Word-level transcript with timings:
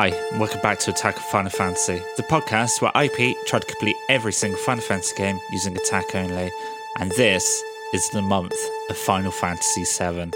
Hi, 0.00 0.14
and 0.30 0.40
welcome 0.40 0.62
back 0.62 0.78
to 0.78 0.92
Attack 0.92 1.16
On 1.16 1.22
Final 1.24 1.50
Fantasy, 1.50 2.00
the 2.16 2.22
podcast 2.22 2.80
where 2.80 2.90
IP 3.04 3.36
tried 3.44 3.60
to 3.60 3.66
complete 3.66 3.96
every 4.08 4.32
single 4.32 4.58
Final 4.58 4.82
Fantasy 4.82 5.14
game 5.14 5.38
using 5.52 5.76
attack 5.76 6.14
only, 6.14 6.50
and 6.98 7.10
this 7.18 7.62
is 7.92 8.08
the 8.08 8.22
month 8.22 8.54
of 8.88 8.96
Final 8.96 9.30
Fantasy 9.30 9.84
VII. 9.84 10.32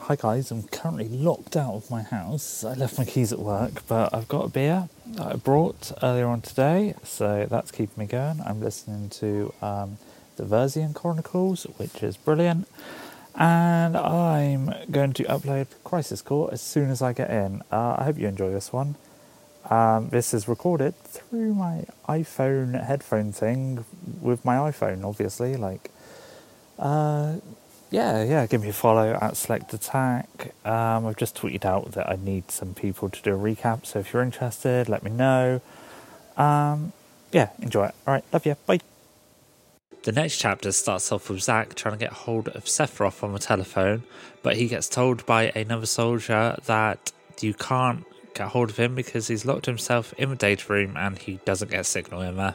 Hi 0.00 0.16
guys, 0.16 0.50
I'm 0.50 0.64
currently 0.64 1.08
locked 1.08 1.56
out 1.56 1.72
of 1.72 1.90
my 1.90 2.02
house. 2.02 2.64
I 2.64 2.74
left 2.74 2.98
my 2.98 3.06
keys 3.06 3.32
at 3.32 3.38
work, 3.38 3.82
but 3.88 4.12
I've 4.12 4.28
got 4.28 4.44
a 4.44 4.48
beer 4.50 4.90
that 5.06 5.26
I 5.26 5.36
brought 5.36 5.90
earlier 6.02 6.26
on 6.26 6.42
today, 6.42 6.96
so 7.02 7.46
that's 7.48 7.70
keeping 7.70 7.96
me 7.96 8.04
going. 8.04 8.42
I'm 8.44 8.60
listening 8.60 9.08
to 9.08 9.54
um, 9.62 9.96
the 10.36 10.44
Versian 10.44 10.94
Chronicles, 10.94 11.64
which 11.76 12.02
is 12.02 12.16
brilliant. 12.16 12.68
And 13.36 13.96
I'm 13.96 14.72
going 14.90 15.12
to 15.14 15.24
upload 15.24 15.66
Crisis 15.82 16.22
Core 16.22 16.50
as 16.52 16.60
soon 16.60 16.90
as 16.90 17.02
I 17.02 17.12
get 17.12 17.30
in. 17.30 17.62
Uh, 17.72 17.96
I 17.98 18.04
hope 18.04 18.18
you 18.18 18.28
enjoy 18.28 18.52
this 18.52 18.72
one. 18.72 18.94
Um, 19.70 20.10
this 20.10 20.34
is 20.34 20.46
recorded 20.46 20.94
through 21.04 21.54
my 21.54 21.84
iPhone 22.08 22.84
headphone 22.84 23.32
thing 23.32 23.84
with 24.20 24.44
my 24.44 24.56
iPhone, 24.56 25.04
obviously. 25.04 25.56
Like, 25.56 25.90
uh, 26.78 27.36
yeah, 27.90 28.22
yeah, 28.22 28.46
give 28.46 28.62
me 28.62 28.68
a 28.68 28.72
follow 28.72 29.18
at 29.20 29.36
Select 29.36 29.72
Attack. 29.72 30.54
Um, 30.64 31.06
I've 31.06 31.16
just 31.16 31.36
tweeted 31.36 31.64
out 31.64 31.92
that 31.92 32.08
I 32.08 32.16
need 32.16 32.50
some 32.50 32.74
people 32.74 33.08
to 33.08 33.22
do 33.22 33.34
a 33.34 33.38
recap, 33.38 33.86
so 33.86 34.00
if 34.00 34.12
you're 34.12 34.22
interested, 34.22 34.88
let 34.88 35.02
me 35.02 35.10
know. 35.10 35.60
Um, 36.36 36.92
yeah, 37.32 37.50
enjoy 37.60 37.86
it. 37.86 37.94
All 38.06 38.14
right, 38.14 38.24
love 38.32 38.44
you. 38.46 38.56
Bye. 38.66 38.93
The 40.04 40.12
next 40.12 40.36
chapter 40.36 40.70
starts 40.70 41.10
off 41.10 41.30
with 41.30 41.40
Zack 41.42 41.74
trying 41.74 41.94
to 41.94 41.98
get 41.98 42.12
hold 42.12 42.48
of 42.48 42.66
Sephiroth 42.66 43.24
on 43.24 43.32
the 43.32 43.38
telephone, 43.38 44.04
but 44.42 44.56
he 44.56 44.68
gets 44.68 44.86
told 44.86 45.24
by 45.24 45.44
another 45.56 45.86
soldier 45.86 46.58
that 46.66 47.10
you 47.40 47.54
can't 47.54 48.04
get 48.34 48.48
hold 48.48 48.68
of 48.68 48.76
him 48.76 48.94
because 48.94 49.28
he's 49.28 49.46
locked 49.46 49.64
himself 49.64 50.12
in 50.18 50.28
the 50.28 50.36
data 50.36 50.70
room 50.70 50.94
and 50.98 51.16
he 51.16 51.40
doesn't 51.46 51.70
get 51.70 51.86
signal 51.86 52.20
in 52.20 52.36
there. 52.36 52.54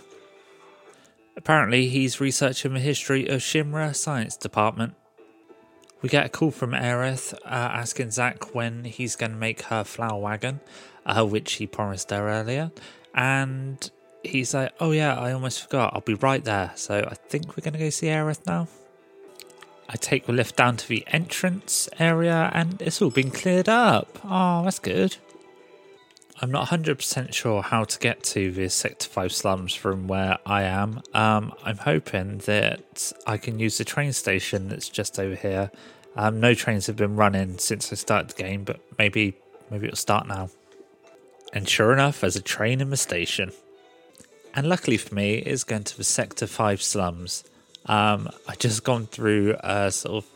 Apparently, 1.35 1.87
he's 1.87 2.21
researching 2.21 2.75
the 2.75 2.79
history 2.79 3.27
of 3.27 3.41
Shinra 3.41 3.95
Science 3.95 4.37
Department. 4.37 4.93
We 6.03 6.09
get 6.09 6.27
a 6.27 6.29
call 6.29 6.51
from 6.51 6.71
Aerith 6.73 7.33
uh, 7.33 7.37
asking 7.47 8.11
Zack 8.11 8.53
when 8.53 8.83
he's 8.83 9.15
going 9.15 9.31
to 9.31 9.37
make 9.37 9.63
her 9.63 9.83
flower 9.83 10.19
wagon, 10.19 10.59
uh, 11.03 11.25
which 11.25 11.53
he 11.53 11.65
promised 11.65 12.11
her 12.11 12.29
earlier. 12.29 12.71
And 13.15 13.89
he's 14.23 14.53
like, 14.53 14.73
Oh, 14.79 14.91
yeah, 14.91 15.17
I 15.17 15.31
almost 15.31 15.61
forgot. 15.61 15.93
I'll 15.93 16.01
be 16.01 16.15
right 16.15 16.43
there. 16.43 16.71
So 16.75 17.07
I 17.09 17.15
think 17.15 17.55
we're 17.55 17.69
to 17.71 17.79
go 17.79 17.89
see 17.89 18.07
Aerith 18.07 18.45
now. 18.45 18.67
I 19.87 19.95
take 19.95 20.27
the 20.27 20.33
lift 20.33 20.55
down 20.55 20.77
to 20.77 20.87
the 20.87 21.03
entrance 21.07 21.89
area 21.97 22.51
and 22.53 22.79
it's 22.81 23.01
all 23.01 23.09
been 23.09 23.31
cleared 23.31 23.67
up. 23.67 24.19
Oh, 24.23 24.63
that's 24.63 24.79
good. 24.79 25.17
I'm 26.41 26.51
not 26.51 26.69
100% 26.69 27.33
sure 27.33 27.61
how 27.61 27.83
to 27.83 27.99
get 27.99 28.23
to 28.23 28.51
the 28.51 28.69
Sector 28.69 29.09
5 29.09 29.31
slums 29.31 29.73
from 29.73 30.07
where 30.07 30.37
I 30.45 30.63
am. 30.63 31.01
Um, 31.13 31.53
I'm 31.65 31.77
hoping 31.77 32.37
that 32.39 33.11
I 33.27 33.37
can 33.37 33.59
use 33.59 33.77
the 33.77 33.83
train 33.83 34.13
station 34.13 34.69
that's 34.69 34.87
just 34.87 35.19
over 35.19 35.35
here. 35.35 35.69
Um, 36.15 36.39
no 36.39 36.53
trains 36.53 36.87
have 36.87 36.95
been 36.95 37.15
running 37.15 37.57
since 37.57 37.91
I 37.91 37.95
started 37.95 38.29
the 38.29 38.41
game, 38.41 38.63
but 38.63 38.79
maybe 38.97 39.35
maybe 39.69 39.87
it'll 39.87 39.97
start 39.97 40.27
now. 40.27 40.49
And 41.51 41.67
sure 41.67 41.91
enough, 41.93 42.21
there's 42.21 42.35
a 42.35 42.41
train 42.41 42.79
in 42.79 42.89
the 42.89 42.97
station. 42.97 43.51
And 44.55 44.67
luckily 44.67 44.97
for 44.97 45.13
me, 45.13 45.35
it's 45.35 45.63
going 45.63 45.83
to 45.83 45.97
the 45.97 46.03
Sector 46.03 46.47
5 46.47 46.81
slums. 46.81 47.43
Um, 47.85 48.29
I 48.47 48.55
just 48.55 48.83
gone 48.83 49.07
through 49.07 49.55
a 49.63 49.91
sort 49.91 50.23
of 50.23 50.29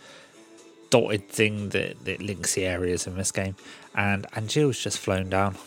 dotted 0.89 1.27
thing 1.27 1.69
that, 1.69 2.05
that 2.05 2.21
links 2.21 2.53
the 2.53 2.65
areas 2.65 3.07
in 3.07 3.17
this 3.17 3.31
game, 3.31 3.55
and 3.95 4.27
Angeal's 4.35 4.79
just 4.79 4.99
flown 4.99 5.29
down. 5.29 5.57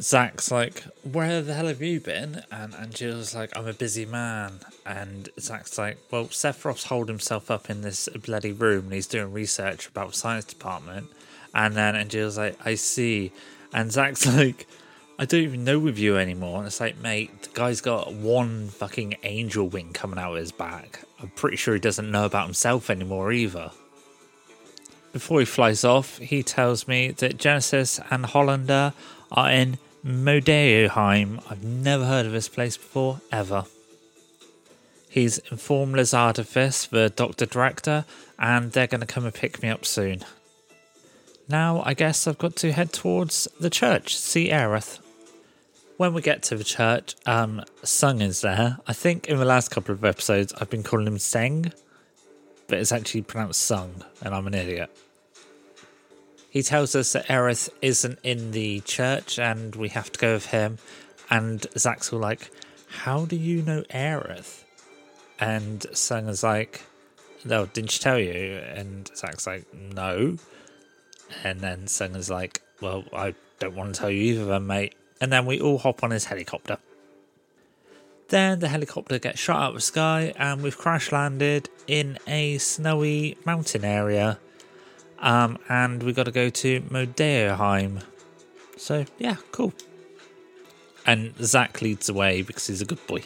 Zack's 0.00 0.50
like, 0.50 0.82
Where 1.04 1.42
the 1.42 1.54
hell 1.54 1.66
have 1.66 1.80
you 1.80 2.00
been? 2.00 2.42
And 2.50 2.74
Angeal's 2.74 3.34
like, 3.34 3.56
I'm 3.56 3.68
a 3.68 3.72
busy 3.72 4.04
man. 4.04 4.58
And 4.84 5.28
Zack's 5.38 5.78
like, 5.78 5.98
Well, 6.10 6.26
Sephiroth's 6.26 6.84
holed 6.84 7.08
himself 7.08 7.50
up 7.50 7.70
in 7.70 7.82
this 7.82 8.08
bloody 8.08 8.52
room 8.52 8.84
and 8.84 8.94
he's 8.94 9.06
doing 9.06 9.32
research 9.32 9.86
about 9.86 10.16
science 10.16 10.44
department. 10.44 11.08
And 11.54 11.76
then 11.76 11.94
Angeal's 11.94 12.38
like, 12.38 12.58
I 12.66 12.74
see. 12.74 13.30
And 13.72 13.92
Zack's 13.92 14.26
like, 14.36 14.66
I 15.18 15.24
don't 15.24 15.42
even 15.42 15.64
know 15.64 15.78
with 15.78 15.98
you 15.98 16.16
anymore. 16.16 16.58
And 16.58 16.66
it's 16.66 16.80
like, 16.80 16.98
mate, 16.98 17.42
the 17.42 17.50
guy's 17.50 17.80
got 17.80 18.12
one 18.12 18.68
fucking 18.68 19.16
angel 19.22 19.68
wing 19.68 19.92
coming 19.92 20.18
out 20.18 20.32
of 20.32 20.38
his 20.38 20.52
back. 20.52 21.00
I'm 21.20 21.28
pretty 21.30 21.56
sure 21.56 21.74
he 21.74 21.80
doesn't 21.80 22.10
know 22.10 22.24
about 22.24 22.46
himself 22.46 22.90
anymore 22.90 23.32
either. 23.32 23.70
Before 25.12 25.40
he 25.40 25.44
flies 25.44 25.84
off, 25.84 26.18
he 26.18 26.42
tells 26.42 26.88
me 26.88 27.10
that 27.10 27.36
Genesis 27.36 28.00
and 28.10 28.24
Hollander 28.24 28.94
are 29.30 29.50
in 29.50 29.78
Modeoheim. 30.04 31.42
I've 31.50 31.62
never 31.62 32.06
heard 32.06 32.26
of 32.26 32.32
this 32.32 32.48
place 32.48 32.78
before, 32.78 33.20
ever. 33.30 33.66
He's 35.10 35.38
informed 35.50 35.94
Lazard 35.96 36.36
the 36.36 37.12
doctor 37.14 37.44
director, 37.44 38.06
and 38.38 38.72
they're 38.72 38.86
going 38.86 39.02
to 39.02 39.06
come 39.06 39.26
and 39.26 39.34
pick 39.34 39.62
me 39.62 39.68
up 39.68 39.84
soon. 39.84 40.24
Now, 41.46 41.82
I 41.84 41.92
guess 41.92 42.26
I've 42.26 42.38
got 42.38 42.56
to 42.56 42.72
head 42.72 42.94
towards 42.94 43.46
the 43.60 43.68
church, 43.68 44.16
see 44.16 44.48
Aerith. 44.48 45.01
When 46.02 46.14
we 46.14 46.20
get 46.20 46.42
to 46.42 46.56
the 46.56 46.64
church, 46.64 47.14
um, 47.26 47.62
Sung 47.84 48.22
is 48.22 48.40
there. 48.40 48.78
I 48.88 48.92
think 48.92 49.28
in 49.28 49.38
the 49.38 49.44
last 49.44 49.70
couple 49.70 49.94
of 49.94 50.04
episodes 50.04 50.52
I've 50.54 50.68
been 50.68 50.82
calling 50.82 51.06
him 51.06 51.16
Seng, 51.20 51.72
but 52.66 52.78
it's 52.78 52.90
actually 52.90 53.22
pronounced 53.22 53.60
Sung, 53.60 54.02
and 54.20 54.34
I'm 54.34 54.48
an 54.48 54.54
idiot. 54.54 54.90
He 56.50 56.64
tells 56.64 56.96
us 56.96 57.12
that 57.12 57.28
Aerith 57.28 57.68
isn't 57.82 58.18
in 58.24 58.50
the 58.50 58.80
church 58.80 59.38
and 59.38 59.76
we 59.76 59.90
have 59.90 60.10
to 60.10 60.18
go 60.18 60.32
with 60.32 60.46
him. 60.46 60.78
And 61.30 61.64
Zack's 61.78 62.12
all 62.12 62.18
like, 62.18 62.50
How 62.88 63.24
do 63.24 63.36
you 63.36 63.62
know 63.62 63.82
Aerith? 63.82 64.64
And 65.38 65.86
Sung 65.92 66.28
is 66.28 66.42
like, 66.42 66.82
No, 67.44 67.66
didn't 67.66 67.92
she 67.92 68.00
tell 68.00 68.18
you? 68.18 68.60
And 68.74 69.08
Zack's 69.14 69.46
like, 69.46 69.72
No. 69.72 70.36
And 71.44 71.60
then 71.60 71.86
Sung 71.86 72.16
is 72.16 72.28
like, 72.28 72.60
Well, 72.80 73.04
I 73.12 73.36
don't 73.60 73.76
want 73.76 73.94
to 73.94 74.00
tell 74.00 74.10
you 74.10 74.20
either, 74.32 74.46
then, 74.46 74.66
mate. 74.66 74.96
And 75.22 75.32
then 75.32 75.46
we 75.46 75.60
all 75.60 75.78
hop 75.78 76.02
on 76.02 76.10
his 76.10 76.24
helicopter. 76.24 76.78
Then 78.28 78.58
the 78.58 78.66
helicopter 78.66 79.20
gets 79.20 79.38
shot 79.38 79.62
out 79.62 79.68
of 79.68 79.74
the 79.76 79.80
sky 79.80 80.34
and 80.36 80.62
we've 80.62 80.76
crash 80.76 81.12
landed 81.12 81.70
in 81.86 82.18
a 82.26 82.58
snowy 82.58 83.38
mountain 83.44 83.84
area. 83.84 84.40
Um, 85.20 85.58
and 85.68 86.02
we 86.02 86.12
got 86.12 86.24
to 86.24 86.32
go 86.32 86.50
to 86.50 86.80
Modeoheim. 86.80 88.02
So, 88.76 89.04
yeah, 89.16 89.36
cool. 89.52 89.72
And 91.06 91.34
Zack 91.40 91.80
leads 91.80 92.08
the 92.08 92.14
way 92.14 92.42
because 92.42 92.66
he's 92.66 92.82
a 92.82 92.84
good 92.84 93.06
boy. 93.06 93.22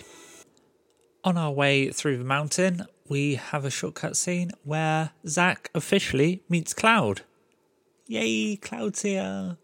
On 1.24 1.38
our 1.38 1.50
way 1.50 1.90
through 1.90 2.18
the 2.18 2.24
mountain, 2.24 2.84
we 3.08 3.36
have 3.36 3.64
a 3.64 3.70
shortcut 3.70 4.18
scene 4.18 4.50
where 4.64 5.12
Zack 5.26 5.70
officially 5.74 6.42
meets 6.50 6.74
Cloud. 6.74 7.22
Yay, 8.06 8.56
Cloud's 8.56 9.00
here! 9.00 9.56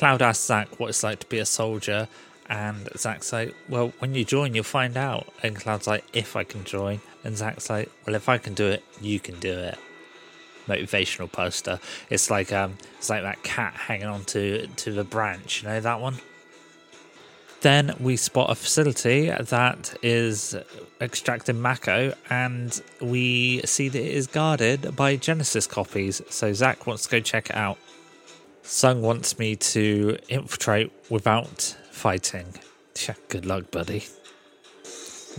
Cloud 0.00 0.22
asks 0.22 0.46
Zack 0.46 0.80
what 0.80 0.88
it's 0.88 1.02
like 1.02 1.20
to 1.20 1.26
be 1.26 1.40
a 1.40 1.44
soldier, 1.44 2.08
and 2.48 2.88
Zack's 2.96 3.34
like, 3.34 3.54
Well, 3.68 3.92
when 3.98 4.14
you 4.14 4.24
join, 4.24 4.54
you'll 4.54 4.64
find 4.64 4.96
out. 4.96 5.28
And 5.42 5.54
Cloud's 5.54 5.86
like, 5.86 6.06
If 6.14 6.36
I 6.36 6.42
can 6.42 6.64
join. 6.64 7.02
And 7.22 7.36
Zack's 7.36 7.68
like, 7.68 7.90
Well, 8.06 8.16
if 8.16 8.26
I 8.26 8.38
can 8.38 8.54
do 8.54 8.66
it, 8.66 8.82
you 9.02 9.20
can 9.20 9.38
do 9.40 9.52
it. 9.52 9.78
Motivational 10.66 11.30
poster. 11.30 11.80
It's 12.08 12.30
like 12.30 12.50
um, 12.50 12.78
it's 12.96 13.10
like 13.10 13.24
that 13.24 13.42
cat 13.42 13.74
hanging 13.74 14.06
on 14.06 14.24
to, 14.24 14.68
to 14.68 14.90
the 14.90 15.04
branch. 15.04 15.62
You 15.62 15.68
know 15.68 15.80
that 15.80 16.00
one. 16.00 16.16
Then 17.60 17.94
we 18.00 18.16
spot 18.16 18.48
a 18.48 18.54
facility 18.54 19.28
that 19.28 19.94
is 20.02 20.56
extracting 20.98 21.60
Mako, 21.60 22.14
and 22.30 22.82
we 23.02 23.60
see 23.66 23.90
that 23.90 24.00
it 24.00 24.14
is 24.14 24.26
guarded 24.26 24.96
by 24.96 25.16
Genesis 25.16 25.66
copies. 25.66 26.22
So 26.30 26.54
Zack 26.54 26.86
wants 26.86 27.02
to 27.02 27.10
go 27.10 27.20
check 27.20 27.50
it 27.50 27.56
out. 27.56 27.76
Sung 28.72 29.02
wants 29.02 29.36
me 29.36 29.56
to 29.56 30.16
infiltrate 30.28 30.92
without 31.10 31.76
fighting. 31.90 32.54
Yeah, 33.02 33.14
good 33.26 33.44
luck, 33.44 33.72
buddy. 33.72 34.04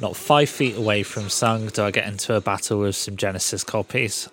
Not 0.02 0.18
five 0.18 0.50
feet 0.50 0.76
away 0.76 1.04
from 1.04 1.30
Sung 1.30 1.68
do 1.68 1.84
I 1.84 1.92
get 1.92 2.08
into 2.08 2.36
a 2.36 2.42
battle 2.42 2.80
with 2.80 2.98
some 2.98 3.16
Genesis 3.16 3.64
copies. 3.64 4.28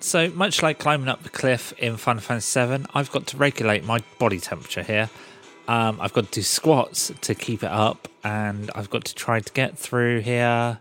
So, 0.00 0.28
much 0.32 0.62
like 0.62 0.78
climbing 0.78 1.08
up 1.08 1.22
the 1.22 1.30
cliff 1.30 1.72
in 1.78 1.96
Final 1.96 2.20
Fantasy 2.20 2.66
VII, 2.66 2.84
I've 2.92 3.10
got 3.10 3.26
to 3.28 3.38
regulate 3.38 3.84
my 3.84 4.00
body 4.18 4.38
temperature 4.38 4.82
here. 4.82 5.08
Um, 5.66 5.98
I've 5.98 6.12
got 6.12 6.26
to 6.26 6.30
do 6.30 6.42
squats 6.42 7.10
to 7.22 7.34
keep 7.34 7.62
it 7.62 7.72
up, 7.72 8.08
and 8.22 8.70
I've 8.74 8.90
got 8.90 9.06
to 9.06 9.14
try 9.14 9.40
to 9.40 9.52
get 9.54 9.78
through 9.78 10.20
here 10.20 10.78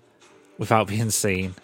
without 0.57 0.89
being 0.89 1.09
seen. 1.09 1.55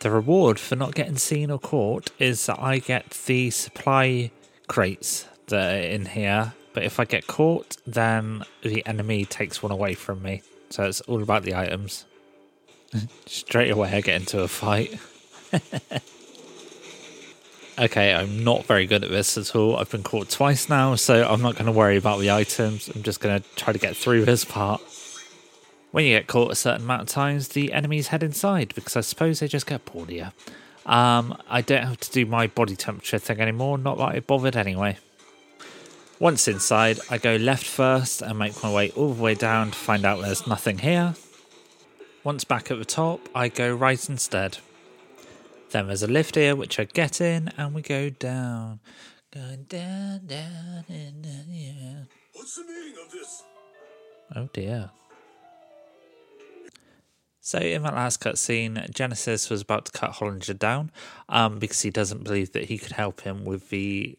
The 0.00 0.10
reward 0.10 0.58
for 0.60 0.76
not 0.76 0.94
getting 0.94 1.16
seen 1.16 1.50
or 1.50 1.58
caught 1.58 2.10
is 2.18 2.44
that 2.46 2.60
I 2.60 2.78
get 2.78 3.10
the 3.10 3.50
supply 3.50 4.30
crates 4.68 5.26
that 5.46 5.74
are 5.74 5.78
in 5.78 6.06
here, 6.06 6.52
but 6.74 6.82
if 6.82 7.00
I 7.00 7.04
get 7.04 7.26
caught, 7.26 7.76
then 7.86 8.44
the 8.62 8.86
enemy 8.86 9.24
takes 9.24 9.62
one 9.62 9.72
away 9.72 9.94
from 9.94 10.22
me. 10.22 10.42
So 10.70 10.84
it's 10.84 11.00
all 11.02 11.22
about 11.22 11.44
the 11.44 11.54
items. 11.54 12.04
Straight 13.26 13.70
away, 13.70 13.92
I 13.92 14.00
get 14.00 14.20
into 14.20 14.42
a 14.42 14.48
fight. 14.48 14.98
okay, 17.78 18.14
I'm 18.14 18.44
not 18.44 18.66
very 18.66 18.86
good 18.86 19.04
at 19.04 19.10
this 19.10 19.38
at 19.38 19.54
all. 19.56 19.76
I've 19.76 19.90
been 19.90 20.02
caught 20.02 20.28
twice 20.28 20.68
now, 20.68 20.94
so 20.96 21.26
I'm 21.26 21.40
not 21.40 21.54
going 21.54 21.66
to 21.66 21.72
worry 21.72 21.96
about 21.96 22.20
the 22.20 22.30
items. 22.30 22.88
I'm 22.88 23.02
just 23.02 23.20
going 23.20 23.40
to 23.40 23.48
try 23.56 23.72
to 23.72 23.78
get 23.78 23.96
through 23.96 24.24
this 24.24 24.44
part. 24.44 24.82
When 25.96 26.04
you 26.04 26.18
get 26.18 26.26
caught 26.26 26.52
a 26.52 26.54
certain 26.54 26.82
amount 26.82 27.00
of 27.00 27.08
times, 27.08 27.48
the 27.48 27.72
enemies 27.72 28.08
head 28.08 28.22
inside 28.22 28.74
because 28.74 28.96
I 28.96 29.00
suppose 29.00 29.40
they 29.40 29.48
just 29.48 29.66
get 29.66 29.82
bored 29.86 30.10
of 30.10 30.14
you. 30.14 30.26
Um, 30.84 31.40
I 31.48 31.62
don't 31.62 31.84
have 31.84 32.00
to 32.00 32.10
do 32.10 32.26
my 32.26 32.48
body 32.48 32.76
temperature 32.76 33.18
thing 33.18 33.40
anymore, 33.40 33.78
not 33.78 33.96
that 33.96 34.14
I 34.14 34.20
bothered 34.20 34.56
anyway. 34.56 34.98
Once 36.18 36.48
inside, 36.48 36.98
I 37.08 37.16
go 37.16 37.36
left 37.36 37.64
first 37.64 38.20
and 38.20 38.38
make 38.38 38.62
my 38.62 38.70
way 38.70 38.90
all 38.90 39.14
the 39.14 39.22
way 39.22 39.34
down 39.34 39.70
to 39.70 39.78
find 39.78 40.04
out 40.04 40.20
there's 40.20 40.46
nothing 40.46 40.76
here. 40.76 41.14
Once 42.24 42.44
back 42.44 42.70
at 42.70 42.76
the 42.76 42.84
top, 42.84 43.26
I 43.34 43.48
go 43.48 43.74
right 43.74 44.06
instead. 44.06 44.58
Then 45.70 45.86
there's 45.86 46.02
a 46.02 46.08
lift 46.08 46.34
here 46.34 46.54
which 46.54 46.78
I 46.78 46.84
get 46.84 47.22
in 47.22 47.50
and 47.56 47.74
we 47.74 47.80
go 47.80 48.10
down. 48.10 48.80
Going 49.32 49.62
down, 49.62 50.26
down, 50.26 50.84
and 50.90 51.22
down, 51.22 51.46
yeah. 51.48 52.02
What's 52.34 52.54
the 52.54 52.64
meaning 52.64 52.96
of 53.02 53.10
this? 53.10 53.42
Oh 54.34 54.50
dear. 54.52 54.90
So 57.46 57.60
in 57.60 57.84
that 57.84 57.94
last 57.94 58.20
cutscene, 58.20 58.92
Genesis 58.92 59.48
was 59.48 59.62
about 59.62 59.84
to 59.84 59.92
cut 59.92 60.14
Hollander 60.14 60.52
down 60.52 60.90
um, 61.28 61.60
because 61.60 61.80
he 61.80 61.90
doesn't 61.90 62.24
believe 62.24 62.50
that 62.54 62.64
he 62.64 62.76
could 62.76 62.90
help 62.90 63.20
him 63.20 63.44
with 63.44 63.68
the 63.68 64.18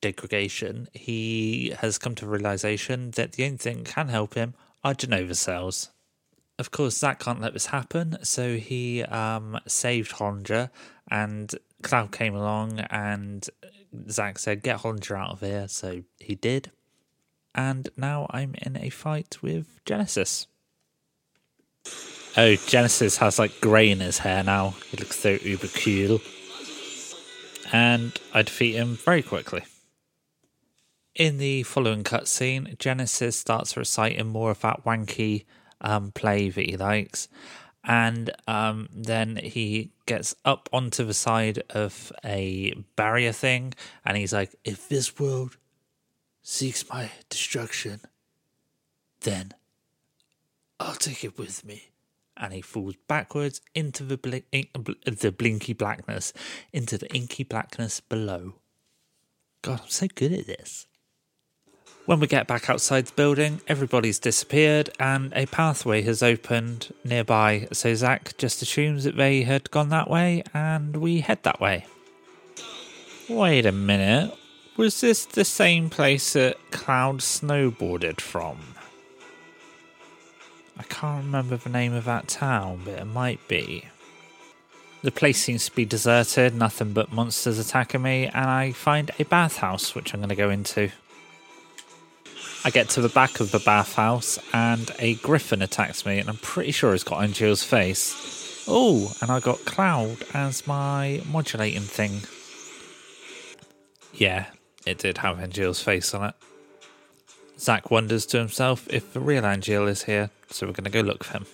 degradation. 0.00 0.86
He 0.92 1.74
has 1.80 1.98
come 1.98 2.14
to 2.14 2.24
the 2.24 2.30
realization 2.30 3.10
that 3.16 3.32
the 3.32 3.46
only 3.46 3.56
thing 3.56 3.78
that 3.78 3.92
can 3.92 4.06
help 4.06 4.34
him 4.34 4.54
are 4.84 4.94
Jenova 4.94 5.34
cells. 5.34 5.90
Of 6.56 6.70
course, 6.70 6.96
Zack 6.96 7.18
can't 7.18 7.40
let 7.40 7.52
this 7.52 7.66
happen, 7.66 8.16
so 8.22 8.54
he 8.54 9.02
um, 9.02 9.58
saved 9.66 10.12
Hollander, 10.12 10.70
and 11.10 11.52
Cloud 11.82 12.12
came 12.12 12.36
along, 12.36 12.78
and 12.90 13.44
Zack 14.08 14.38
said, 14.38 14.62
"Get 14.62 14.82
Hollander 14.82 15.16
out 15.16 15.32
of 15.32 15.40
here." 15.40 15.66
So 15.66 16.04
he 16.20 16.36
did, 16.36 16.70
and 17.56 17.88
now 17.96 18.28
I'm 18.30 18.54
in 18.54 18.76
a 18.76 18.88
fight 18.88 19.42
with 19.42 19.80
Genesis. 19.84 20.46
Oh, 22.40 22.54
Genesis 22.54 23.16
has 23.16 23.40
like 23.40 23.60
grey 23.60 23.90
in 23.90 23.98
his 23.98 24.18
hair 24.18 24.44
now. 24.44 24.76
He 24.92 24.96
looks 24.96 25.18
so 25.18 25.30
uber 25.42 25.66
cool. 25.66 26.20
And 27.72 28.16
I 28.32 28.42
defeat 28.42 28.76
him 28.76 28.94
very 28.94 29.22
quickly. 29.22 29.64
In 31.16 31.38
the 31.38 31.64
following 31.64 32.04
cutscene, 32.04 32.78
Genesis 32.78 33.34
starts 33.34 33.76
reciting 33.76 34.28
more 34.28 34.52
of 34.52 34.60
that 34.60 34.84
wanky 34.84 35.46
um, 35.80 36.12
play 36.12 36.48
that 36.48 36.64
he 36.64 36.76
likes. 36.76 37.26
And 37.82 38.30
um, 38.46 38.88
then 38.94 39.34
he 39.34 39.90
gets 40.06 40.36
up 40.44 40.68
onto 40.72 41.04
the 41.04 41.14
side 41.14 41.64
of 41.70 42.12
a 42.24 42.72
barrier 42.94 43.32
thing 43.32 43.74
and 44.04 44.16
he's 44.16 44.32
like, 44.32 44.54
If 44.62 44.88
this 44.88 45.18
world 45.18 45.56
seeks 46.44 46.88
my 46.88 47.10
destruction, 47.30 48.02
then 49.22 49.54
I'll 50.78 50.94
take 50.94 51.24
it 51.24 51.36
with 51.36 51.64
me 51.64 51.88
and 52.38 52.52
he 52.52 52.62
falls 52.62 52.94
backwards 53.08 53.60
into 53.74 54.04
the 54.04 54.16
the 54.16 55.32
blinky 55.32 55.72
blackness, 55.72 56.32
into 56.72 56.98
the 56.98 57.12
inky 57.14 57.44
blackness 57.44 58.00
below. 58.00 58.54
God, 59.62 59.80
I'm 59.82 59.90
so 59.90 60.06
good 60.14 60.32
at 60.32 60.46
this. 60.46 60.86
When 62.06 62.20
we 62.20 62.26
get 62.26 62.46
back 62.46 62.70
outside 62.70 63.06
the 63.06 63.12
building, 63.12 63.60
everybody's 63.68 64.18
disappeared 64.18 64.88
and 64.98 65.30
a 65.36 65.44
pathway 65.44 66.00
has 66.02 66.22
opened 66.22 66.94
nearby. 67.04 67.68
So 67.72 67.94
Zack 67.94 68.34
just 68.38 68.62
assumes 68.62 69.04
that 69.04 69.16
they 69.16 69.42
had 69.42 69.70
gone 69.70 69.90
that 69.90 70.08
way 70.08 70.42
and 70.54 70.96
we 70.96 71.20
head 71.20 71.42
that 71.42 71.60
way. 71.60 71.84
Wait 73.28 73.66
a 73.66 73.72
minute. 73.72 74.34
Was 74.78 75.02
this 75.02 75.26
the 75.26 75.44
same 75.44 75.90
place 75.90 76.32
that 76.32 76.56
Cloud 76.70 77.18
snowboarded 77.18 78.22
from? 78.22 78.77
I 80.78 80.82
can't 80.84 81.24
remember 81.24 81.56
the 81.56 81.70
name 81.70 81.92
of 81.92 82.04
that 82.04 82.28
town, 82.28 82.82
but 82.84 82.98
it 82.98 83.04
might 83.04 83.46
be. 83.48 83.84
The 85.02 85.10
place 85.10 85.40
seems 85.40 85.66
to 85.66 85.74
be 85.74 85.84
deserted, 85.84 86.54
nothing 86.54 86.92
but 86.92 87.12
monsters 87.12 87.58
attacking 87.58 88.02
me, 88.02 88.26
and 88.26 88.50
I 88.50 88.72
find 88.72 89.10
a 89.18 89.24
bathhouse 89.24 89.94
which 89.94 90.12
I'm 90.12 90.20
going 90.20 90.28
to 90.28 90.34
go 90.34 90.50
into. 90.50 90.90
I 92.64 92.70
get 92.70 92.88
to 92.90 93.00
the 93.00 93.08
back 93.08 93.38
of 93.38 93.52
the 93.52 93.60
bathhouse 93.60 94.38
and 94.52 94.90
a 94.98 95.14
griffin 95.16 95.62
attacks 95.62 96.04
me, 96.04 96.18
and 96.18 96.28
I'm 96.28 96.38
pretty 96.38 96.72
sure 96.72 96.94
it's 96.94 97.04
got 97.04 97.22
Angeal's 97.22 97.62
face. 97.62 98.64
Oh, 98.66 99.14
and 99.22 99.30
I 99.30 99.38
got 99.40 99.64
Cloud 99.64 100.18
as 100.34 100.66
my 100.66 101.22
modulating 101.30 101.82
thing. 101.82 102.22
Yeah, 104.12 104.46
it 104.84 104.98
did 104.98 105.18
have 105.18 105.38
Angeal's 105.38 105.80
face 105.80 106.12
on 106.12 106.30
it. 106.30 106.34
Zack 107.58 107.90
wonders 107.90 108.26
to 108.26 108.38
himself 108.38 108.86
if 108.90 109.12
the 109.12 109.20
real 109.20 109.44
Angeal 109.44 109.88
is 109.88 110.04
here, 110.04 110.30
so 110.50 110.66
we're 110.66 110.72
going 110.72 110.84
to 110.84 110.90
go 110.90 111.00
look 111.00 111.24
for 111.24 111.38
him. 111.38 111.46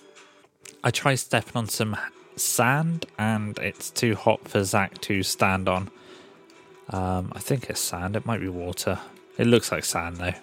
I 0.83 0.91
try 0.91 1.15
stepping 1.15 1.55
on 1.55 1.67
some 1.67 1.97
sand, 2.35 3.05
and 3.17 3.57
it's 3.59 3.89
too 3.89 4.15
hot 4.15 4.47
for 4.47 4.63
Zack 4.63 4.99
to 5.01 5.23
stand 5.23 5.67
on. 5.67 5.89
Um, 6.89 7.31
I 7.33 7.39
think 7.39 7.69
it's 7.69 7.79
sand, 7.79 8.15
it 8.15 8.25
might 8.25 8.41
be 8.41 8.49
water. 8.49 8.99
It 9.37 9.47
looks 9.47 9.71
like 9.71 9.83
sand 9.83 10.17
though. 10.17 10.33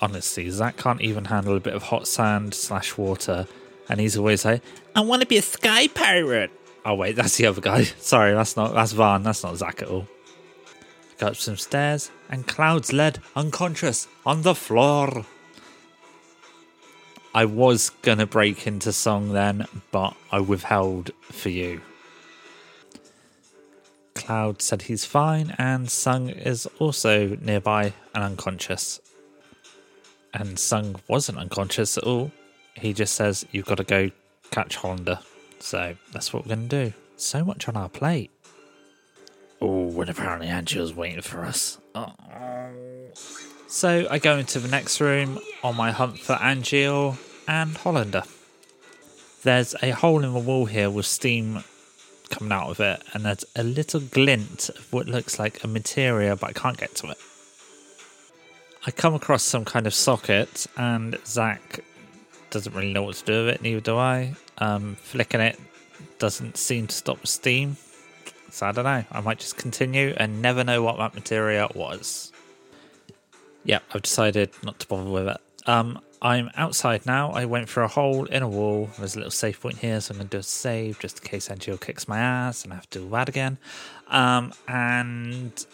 Honestly, 0.00 0.48
Zack 0.50 0.76
can't 0.76 1.00
even 1.00 1.26
handle 1.26 1.56
a 1.56 1.60
bit 1.60 1.74
of 1.74 1.84
hot 1.84 2.08
sand 2.08 2.54
slash 2.54 2.96
water, 2.96 3.46
and 3.88 4.00
he's 4.00 4.16
always 4.16 4.44
like, 4.44 4.62
I 4.94 5.00
want 5.00 5.22
to 5.22 5.28
be 5.28 5.36
a 5.36 5.42
sky 5.42 5.88
pirate. 5.88 6.50
Oh, 6.84 6.94
wait, 6.94 7.16
that's 7.16 7.36
the 7.36 7.46
other 7.46 7.60
guy. 7.60 7.82
Sorry, 7.98 8.32
that's 8.32 8.56
not, 8.56 8.74
that's 8.74 8.92
Van. 8.92 9.22
that's 9.22 9.42
not 9.42 9.56
Zack 9.56 9.82
at 9.82 9.88
all. 9.88 10.06
Go 11.18 11.28
up 11.28 11.36
some 11.36 11.56
stairs, 11.56 12.10
and 12.28 12.46
Cloud's 12.46 12.92
led 12.92 13.20
unconscious 13.36 14.08
on 14.26 14.42
the 14.42 14.54
floor. 14.54 15.24
I 17.34 17.46
was 17.46 17.90
gonna 17.90 18.26
break 18.26 18.66
into 18.66 18.92
song 18.92 19.32
then, 19.32 19.66
but 19.90 20.14
I 20.30 20.40
withheld 20.40 21.10
for 21.22 21.48
you. 21.48 21.80
Cloud 24.14 24.62
said 24.62 24.82
he's 24.82 25.04
fine, 25.04 25.54
and 25.58 25.90
Sung 25.90 26.30
is 26.30 26.66
also 26.78 27.36
nearby 27.40 27.92
and 28.14 28.24
unconscious. 28.24 29.00
And 30.32 30.58
Sung 30.58 30.96
wasn't 31.08 31.38
unconscious 31.38 31.98
at 31.98 32.04
all. 32.04 32.30
He 32.74 32.92
just 32.92 33.14
says, 33.14 33.44
You've 33.50 33.66
got 33.66 33.78
to 33.78 33.84
go 33.84 34.10
catch 34.50 34.76
Honda. 34.76 35.20
So 35.58 35.96
that's 36.12 36.32
what 36.32 36.44
we're 36.44 36.54
going 36.54 36.68
to 36.68 36.86
do. 36.86 36.92
So 37.16 37.44
much 37.44 37.68
on 37.68 37.76
our 37.76 37.88
plate. 37.88 38.30
Oh, 39.60 40.00
and 40.00 40.10
apparently 40.10 40.48
Angeal's 40.48 40.94
waiting 40.94 41.22
for 41.22 41.44
us. 41.44 41.78
Uh-oh. 41.94 42.70
So 43.74 44.06
I 44.08 44.20
go 44.20 44.38
into 44.38 44.60
the 44.60 44.68
next 44.68 45.00
room 45.00 45.40
on 45.64 45.74
my 45.74 45.90
hunt 45.90 46.20
for 46.20 46.34
Angeal 46.36 47.16
and 47.48 47.76
Hollander. 47.76 48.22
There's 49.42 49.74
a 49.82 49.90
hole 49.90 50.22
in 50.22 50.32
the 50.32 50.38
wall 50.38 50.66
here 50.66 50.88
with 50.88 51.06
steam 51.06 51.64
coming 52.30 52.52
out 52.52 52.70
of 52.70 52.78
it, 52.78 53.02
and 53.12 53.24
there's 53.24 53.44
a 53.56 53.64
little 53.64 53.98
glint 53.98 54.68
of 54.68 54.92
what 54.92 55.08
looks 55.08 55.40
like 55.40 55.64
a 55.64 55.66
materia, 55.66 56.36
but 56.36 56.50
I 56.50 56.52
can't 56.52 56.78
get 56.78 56.94
to 56.94 57.10
it. 57.10 57.18
I 58.86 58.92
come 58.92 59.12
across 59.12 59.42
some 59.42 59.64
kind 59.64 59.88
of 59.88 59.92
socket, 59.92 60.68
and 60.76 61.18
Zack 61.26 61.80
doesn't 62.50 62.76
really 62.76 62.92
know 62.92 63.02
what 63.02 63.16
to 63.16 63.24
do 63.24 63.44
with 63.44 63.56
it, 63.56 63.62
neither 63.62 63.80
do 63.80 63.96
I. 63.96 64.34
Um, 64.58 64.94
flicking 65.02 65.40
it 65.40 65.58
doesn't 66.20 66.58
seem 66.58 66.86
to 66.86 66.94
stop 66.94 67.20
the 67.20 67.26
steam, 67.26 67.76
so 68.50 68.66
I 68.66 68.72
don't 68.72 68.84
know. 68.84 69.04
I 69.10 69.20
might 69.20 69.40
just 69.40 69.56
continue 69.56 70.14
and 70.16 70.40
never 70.40 70.62
know 70.62 70.80
what 70.80 70.98
that 70.98 71.16
materia 71.16 71.66
was. 71.74 72.30
Yeah, 73.64 73.80
I've 73.92 74.02
decided 74.02 74.50
not 74.62 74.78
to 74.80 74.86
bother 74.86 75.10
with 75.10 75.28
it. 75.28 75.40
Um, 75.66 76.00
I'm 76.20 76.50
outside 76.56 77.06
now. 77.06 77.30
I 77.32 77.44
went 77.44 77.68
for 77.68 77.82
a 77.82 77.88
hole 77.88 78.24
in 78.26 78.42
a 78.42 78.48
wall. 78.48 78.90
There's 78.98 79.14
a 79.14 79.18
little 79.18 79.30
save 79.30 79.60
point 79.60 79.78
here, 79.78 80.00
so 80.00 80.12
I'm 80.12 80.18
going 80.18 80.28
to 80.28 80.36
do 80.36 80.40
a 80.40 80.42
save 80.42 80.98
just 80.98 81.20
in 81.20 81.28
case 81.28 81.48
Angeal 81.48 81.80
kicks 81.80 82.06
my 82.06 82.18
ass 82.18 82.64
and 82.64 82.72
I 82.72 82.76
have 82.76 82.88
to 82.90 83.00
do 83.00 83.08
that 83.10 83.28
again. 83.28 83.58
Um, 84.08 84.52
and 84.68 85.66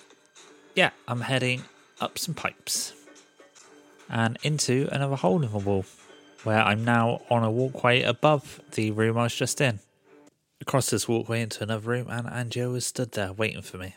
yeah, 0.75 0.91
I'm 1.09 1.21
heading 1.21 1.63
up 2.01 2.19
some 2.19 2.35
pipes 2.35 2.95
and 4.09 4.39
into 4.43 4.89
another 4.91 5.17
hole 5.17 5.43
in 5.43 5.51
the 5.51 5.59
wall 5.59 5.85
where 6.45 6.61
I'm 6.61 6.85
now 6.85 7.21
on 7.31 7.45
a 7.45 7.51
walkway 7.51 8.03
above 8.03 8.61
the 8.73 8.91
room 8.93 9.19
I 9.19 9.25
was 9.25 9.35
just 9.35 9.61
in 9.61 9.81
across 10.61 10.91
this 10.91 11.09
walkway 11.09 11.41
into 11.43 11.63
another 11.63 11.89
room, 11.89 12.09
and 12.09 12.27
Angeal 12.27 12.73
was 12.73 12.87
stood 12.87 13.13
there 13.13 13.33
waiting 13.33 13.63
for 13.63 13.79
me. 13.79 13.95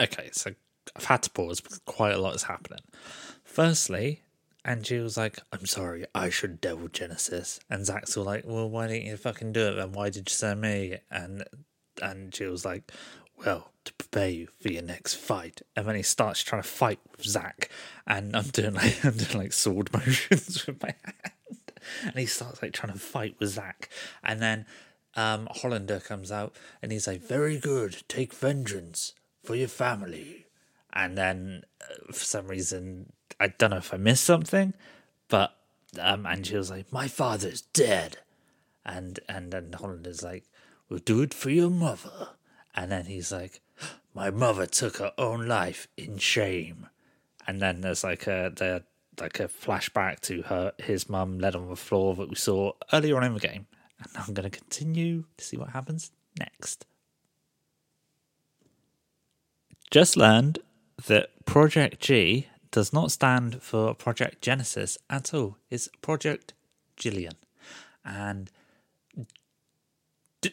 Okay, 0.00 0.30
so 0.32 0.52
I've 0.94 1.04
had 1.04 1.22
to 1.24 1.30
pause 1.30 1.60
because 1.60 1.80
quite 1.80 2.14
a 2.14 2.20
lot 2.20 2.34
is 2.34 2.44
happening. 2.44 2.80
Firstly, 3.44 4.22
Angeal 4.64 5.02
was 5.02 5.16
like, 5.16 5.38
I'm 5.52 5.66
sorry, 5.66 6.06
I 6.14 6.30
should 6.30 6.60
devil 6.60 6.88
Genesis. 6.88 7.60
And 7.70 7.86
Zack's 7.86 8.16
all 8.16 8.24
like, 8.24 8.44
Well, 8.46 8.68
why 8.68 8.88
didn't 8.88 9.06
you 9.06 9.16
fucking 9.16 9.52
do 9.52 9.68
it 9.68 9.74
then? 9.74 9.92
Why 9.92 10.10
did 10.10 10.28
you 10.28 10.34
send 10.34 10.60
me? 10.60 10.98
And 11.10 11.44
Angeal's 11.96 12.64
like, 12.64 12.92
Well, 13.44 13.72
to 13.84 13.92
prepare 13.94 14.28
you 14.28 14.48
for 14.60 14.68
your 14.70 14.82
next 14.82 15.14
fight. 15.14 15.62
And 15.74 15.86
then 15.86 15.94
he 15.94 16.02
starts 16.02 16.42
trying 16.42 16.62
to 16.62 16.68
fight 16.68 17.00
with 17.16 17.26
Zack. 17.26 17.70
And 18.06 18.36
I'm 18.36 18.48
doing 18.48 18.74
like 18.74 18.98
I'm 19.04 19.16
doing 19.16 19.38
like 19.38 19.52
sword 19.52 19.92
motions 19.94 20.66
with 20.66 20.82
my 20.82 20.94
hand. 21.04 21.32
and 22.04 22.14
he 22.14 22.26
starts 22.26 22.62
like 22.62 22.72
trying 22.72 22.92
to 22.92 22.98
fight 22.98 23.36
with 23.38 23.50
Zack, 23.50 23.88
and 24.22 24.40
then 24.40 24.66
um, 25.14 25.48
Hollander 25.50 26.00
comes 26.00 26.30
out 26.30 26.54
and 26.82 26.92
he's 26.92 27.06
like, 27.06 27.22
"Very 27.22 27.58
good, 27.58 28.02
take 28.08 28.34
vengeance 28.34 29.14
for 29.44 29.54
your 29.54 29.68
family," 29.68 30.45
and 30.96 31.16
then 31.16 31.62
uh, 31.82 32.12
for 32.12 32.24
some 32.24 32.48
reason 32.48 33.12
I 33.38 33.48
don't 33.48 33.70
know 33.70 33.76
if 33.76 33.92
I 33.92 33.98
missed 33.98 34.24
something, 34.24 34.72
but 35.28 35.54
um, 36.00 36.24
was 36.24 36.70
like, 36.70 36.90
"My 36.90 37.06
father's 37.06 37.60
dead," 37.60 38.18
and 38.84 39.20
and 39.28 39.52
then 39.52 39.74
is 40.04 40.22
like, 40.22 40.44
"We'll 40.88 40.98
do 41.00 41.20
it 41.20 41.34
for 41.34 41.50
your 41.50 41.70
mother," 41.70 42.30
and 42.74 42.90
then 42.90 43.04
he's 43.04 43.30
like, 43.30 43.60
"My 44.14 44.30
mother 44.30 44.66
took 44.66 44.96
her 44.96 45.12
own 45.18 45.46
life 45.46 45.86
in 45.98 46.16
shame," 46.16 46.88
and 47.46 47.60
then 47.60 47.82
there's 47.82 48.02
like 48.02 48.26
a 48.26 48.50
the 48.54 48.84
like 49.20 49.38
a 49.38 49.48
flashback 49.48 50.20
to 50.20 50.42
her 50.42 50.72
his 50.78 51.08
mum 51.08 51.38
led 51.38 51.54
on 51.54 51.68
the 51.68 51.76
floor 51.76 52.14
that 52.16 52.28
we 52.28 52.34
saw 52.36 52.72
earlier 52.92 53.18
on 53.18 53.24
in 53.24 53.34
the 53.34 53.40
game, 53.40 53.66
and 53.98 54.08
I'm 54.16 54.32
going 54.32 54.50
to 54.50 54.58
continue 54.58 55.24
to 55.36 55.44
see 55.44 55.58
what 55.58 55.70
happens 55.70 56.10
next. 56.38 56.86
Just 59.90 60.16
learned 60.16 60.58
that 61.06 61.30
Project 61.44 62.00
G 62.00 62.46
does 62.70 62.92
not 62.92 63.12
stand 63.12 63.62
for 63.62 63.94
Project 63.94 64.40
Genesis 64.40 64.98
at 65.08 65.32
all. 65.34 65.56
It's 65.70 65.88
Project 66.00 66.54
Gillian. 66.96 67.34
And 68.04 68.50
and 70.42 70.52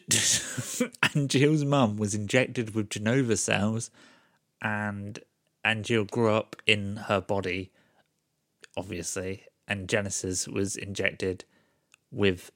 Angeal's 1.02 1.64
mum 1.64 1.96
was 1.96 2.14
injected 2.14 2.74
with 2.74 2.88
Jenova 2.88 3.38
cells, 3.38 3.90
and 4.60 5.20
and 5.64 5.84
Angeal 5.84 6.10
grew 6.10 6.30
up 6.30 6.56
in 6.66 6.96
her 6.96 7.20
body, 7.20 7.70
obviously, 8.76 9.44
and 9.68 9.88
Genesis 9.88 10.48
was 10.48 10.76
injected 10.76 11.44
with 12.10 12.50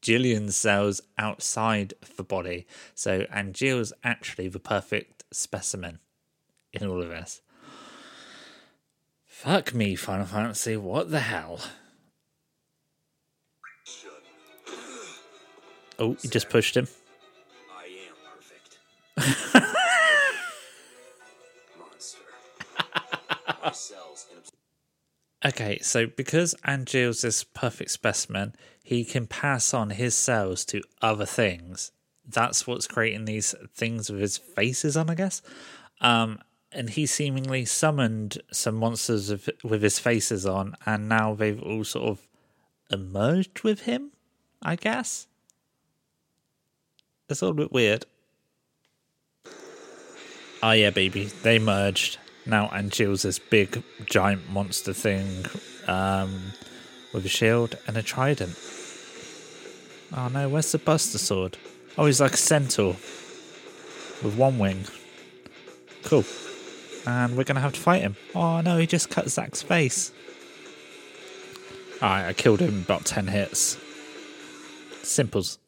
Gillian's 0.00 0.56
cells 0.56 1.00
outside 1.18 1.94
of 2.02 2.16
the 2.16 2.24
body. 2.24 2.66
So, 2.94 3.26
and 3.30 3.54
Angeal's 3.54 3.92
actually 4.02 4.48
the 4.48 4.58
perfect 4.58 5.24
specimen 5.32 6.00
in 6.72 6.86
all 6.86 7.02
of 7.02 7.08
this. 7.08 7.40
Fuck 9.26 9.74
me, 9.74 9.96
Final 9.96 10.26
Fantasy, 10.26 10.76
what 10.76 11.10
the 11.10 11.20
hell? 11.20 11.60
Oh, 15.98 16.16
you 16.22 16.30
just 16.30 16.48
pushed 16.48 16.76
him. 16.76 16.88
I 17.70 17.86
am 18.08 18.14
perfect. 18.32 18.78
Okay, 25.44 25.78
so 25.80 26.06
because 26.06 26.54
Angeal's 26.66 27.22
this 27.22 27.44
perfect 27.44 27.90
specimen, 27.90 28.54
he 28.82 29.04
can 29.04 29.26
pass 29.26 29.72
on 29.72 29.90
his 29.90 30.14
cells 30.14 30.64
to 30.66 30.82
other 31.00 31.24
things. 31.26 31.92
That's 32.26 32.66
what's 32.66 32.86
creating 32.86 33.24
these 33.24 33.54
things 33.74 34.10
with 34.10 34.20
his 34.20 34.36
faces 34.36 34.96
on, 34.96 35.08
I 35.08 35.14
guess. 35.14 35.40
Um, 36.00 36.38
and 36.72 36.90
he 36.90 37.06
seemingly 37.06 37.64
summoned 37.64 38.40
some 38.52 38.76
monsters 38.76 39.30
of, 39.30 39.48
with 39.64 39.82
his 39.82 39.98
faces 39.98 40.46
on, 40.46 40.76
and 40.86 41.08
now 41.08 41.34
they've 41.34 41.62
all 41.62 41.84
sort 41.84 42.08
of 42.08 42.28
emerged 42.90 43.62
with 43.62 43.82
him, 43.82 44.12
I 44.62 44.76
guess. 44.76 45.26
It's 47.28 47.42
a 47.42 47.44
little 47.44 47.56
bit 47.56 47.72
weird. 47.72 48.06
Oh 50.62 50.72
yeah, 50.72 50.90
baby, 50.90 51.26
they 51.42 51.58
merged. 51.58 52.18
Now 52.46 52.68
Angeal's 52.68 53.22
this 53.22 53.38
big 53.38 53.82
giant 54.06 54.50
monster 54.50 54.92
thing 54.92 55.46
um, 55.86 56.52
with 57.12 57.24
a 57.24 57.28
shield 57.28 57.76
and 57.86 57.96
a 57.96 58.02
trident. 58.02 58.58
Oh 60.16 60.28
no, 60.28 60.48
where's 60.48 60.72
the 60.72 60.78
Buster 60.78 61.18
Sword? 61.18 61.56
Oh, 61.96 62.06
he's 62.06 62.20
like 62.20 62.34
a 62.34 62.36
centaur 62.36 62.96
with 64.22 64.34
one 64.36 64.58
wing. 64.58 64.84
Cool. 66.02 66.24
And 67.06 67.36
we're 67.36 67.44
gonna 67.44 67.60
have 67.60 67.72
to 67.72 67.80
fight 67.80 68.02
him. 68.02 68.16
Oh 68.34 68.60
no, 68.60 68.76
he 68.78 68.86
just 68.86 69.10
cut 69.10 69.28
Zack's 69.28 69.62
face. 69.62 70.12
Alright, 72.02 72.26
I 72.26 72.32
killed 72.32 72.60
him 72.60 72.80
about 72.80 73.04
10 73.04 73.26
hits. 73.26 73.76
Simples. 75.02 75.58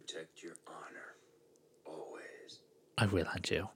protect 0.00 0.42
your 0.42 0.54
honor. 0.66 1.16
Always. 1.84 2.60
I 2.96 3.06
will, 3.06 3.26
Angeal. 3.26 3.68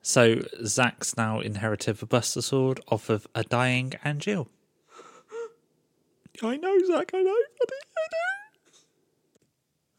So 0.00 0.40
Zack's 0.64 1.16
now 1.18 1.40
inherited 1.40 1.98
the 1.98 2.06
Buster 2.06 2.40
Sword 2.40 2.80
off 2.88 3.10
of 3.10 3.26
a 3.34 3.44
dying 3.44 3.92
Angeal. 4.04 4.48
I 6.42 6.56
know, 6.56 6.78
Zack, 6.86 7.10
I 7.12 7.20
know, 7.22 7.34
buddy, 7.58 7.74
I 7.96 8.06
know. 8.12 8.27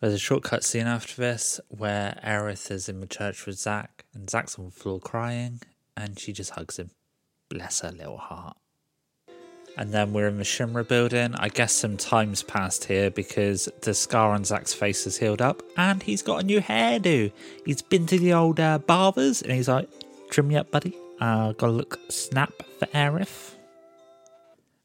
There's 0.01 0.13
a 0.13 0.19
shortcut 0.19 0.63
scene 0.63 0.87
after 0.87 1.21
this 1.21 1.59
where 1.67 2.17
Aerith 2.25 2.71
is 2.71 2.87
in 2.87 3.01
the 3.01 3.07
church 3.07 3.45
with 3.45 3.59
Zack, 3.59 4.05
and 4.13 4.29
Zack's 4.29 4.57
on 4.57 4.65
the 4.65 4.71
floor 4.71 4.97
crying, 4.97 5.59
and 5.97 6.17
she 6.17 6.31
just 6.31 6.51
hugs 6.51 6.79
him. 6.79 6.91
Bless 7.49 7.81
her 7.81 7.91
little 7.91 8.17
heart. 8.17 8.55
And 9.77 9.91
then 9.91 10.13
we're 10.13 10.29
in 10.29 10.37
the 10.37 10.43
Shinra 10.43 10.87
building. 10.87 11.35
I 11.35 11.49
guess 11.49 11.73
some 11.73 11.97
time's 11.97 12.43
passed 12.43 12.85
here 12.85 13.11
because 13.11 13.67
the 13.81 13.93
scar 13.93 14.31
on 14.31 14.45
Zack's 14.45 14.73
face 14.73 15.03
has 15.03 15.17
healed 15.17 15.41
up 15.41 15.63
and 15.77 16.01
he's 16.01 16.21
got 16.21 16.41
a 16.41 16.45
new 16.45 16.61
hairdo. 16.61 17.31
He's 17.65 17.81
been 17.81 18.05
to 18.07 18.19
the 18.19 18.33
old 18.33 18.59
uh, 18.59 18.79
barbers 18.79 19.41
and 19.41 19.51
he's 19.51 19.69
like, 19.69 19.89
trim 20.29 20.47
me 20.49 20.55
up, 20.55 20.71
buddy. 20.71 20.97
Uh, 21.19 21.53
gotta 21.53 21.71
look 21.71 21.99
snap 22.09 22.53
for 22.77 22.87
Aerith. 22.87 23.53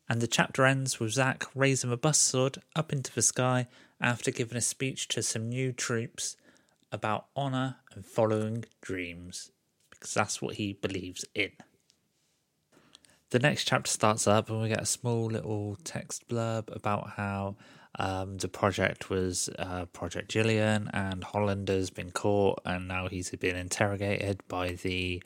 And 0.08 0.20
the 0.20 0.26
chapter 0.26 0.66
ends 0.66 1.00
with 1.00 1.12
Zack 1.12 1.44
raising 1.54 1.90
the 1.90 1.96
bust 1.96 2.23
sword 2.23 2.58
up 2.76 2.92
into 2.92 3.12
the 3.12 3.23
sky 3.23 3.66
after 4.00 4.30
giving 4.30 4.58
a 4.58 4.61
speech 4.61 5.08
to 5.08 5.23
some 5.23 5.49
new 5.49 5.73
troops 5.73 6.37
about 6.92 7.26
honour 7.37 7.76
and 7.94 8.04
following 8.04 8.64
dreams. 8.82 9.50
Because 9.90 10.14
that's 10.14 10.42
what 10.42 10.56
he 10.56 10.75
believes 10.75 11.25
in 11.34 11.52
the 13.34 13.40
next 13.40 13.64
chapter 13.64 13.90
starts 13.90 14.28
up 14.28 14.49
and 14.49 14.62
we 14.62 14.68
get 14.68 14.80
a 14.80 14.87
small 14.87 15.26
little 15.26 15.76
text 15.82 16.28
blurb 16.28 16.73
about 16.75 17.11
how 17.16 17.56
um, 17.99 18.38
the 18.38 18.46
project 18.46 19.11
was 19.11 19.50
uh, 19.58 19.87
Project 19.87 20.30
Gillian 20.30 20.88
and 20.92 21.25
Hollander's 21.25 21.90
been 21.90 22.12
caught 22.12 22.61
and 22.64 22.87
now 22.87 23.08
he's 23.08 23.30
been 23.30 23.56
interrogated 23.56 24.40
by 24.46 24.75
the 24.75 25.20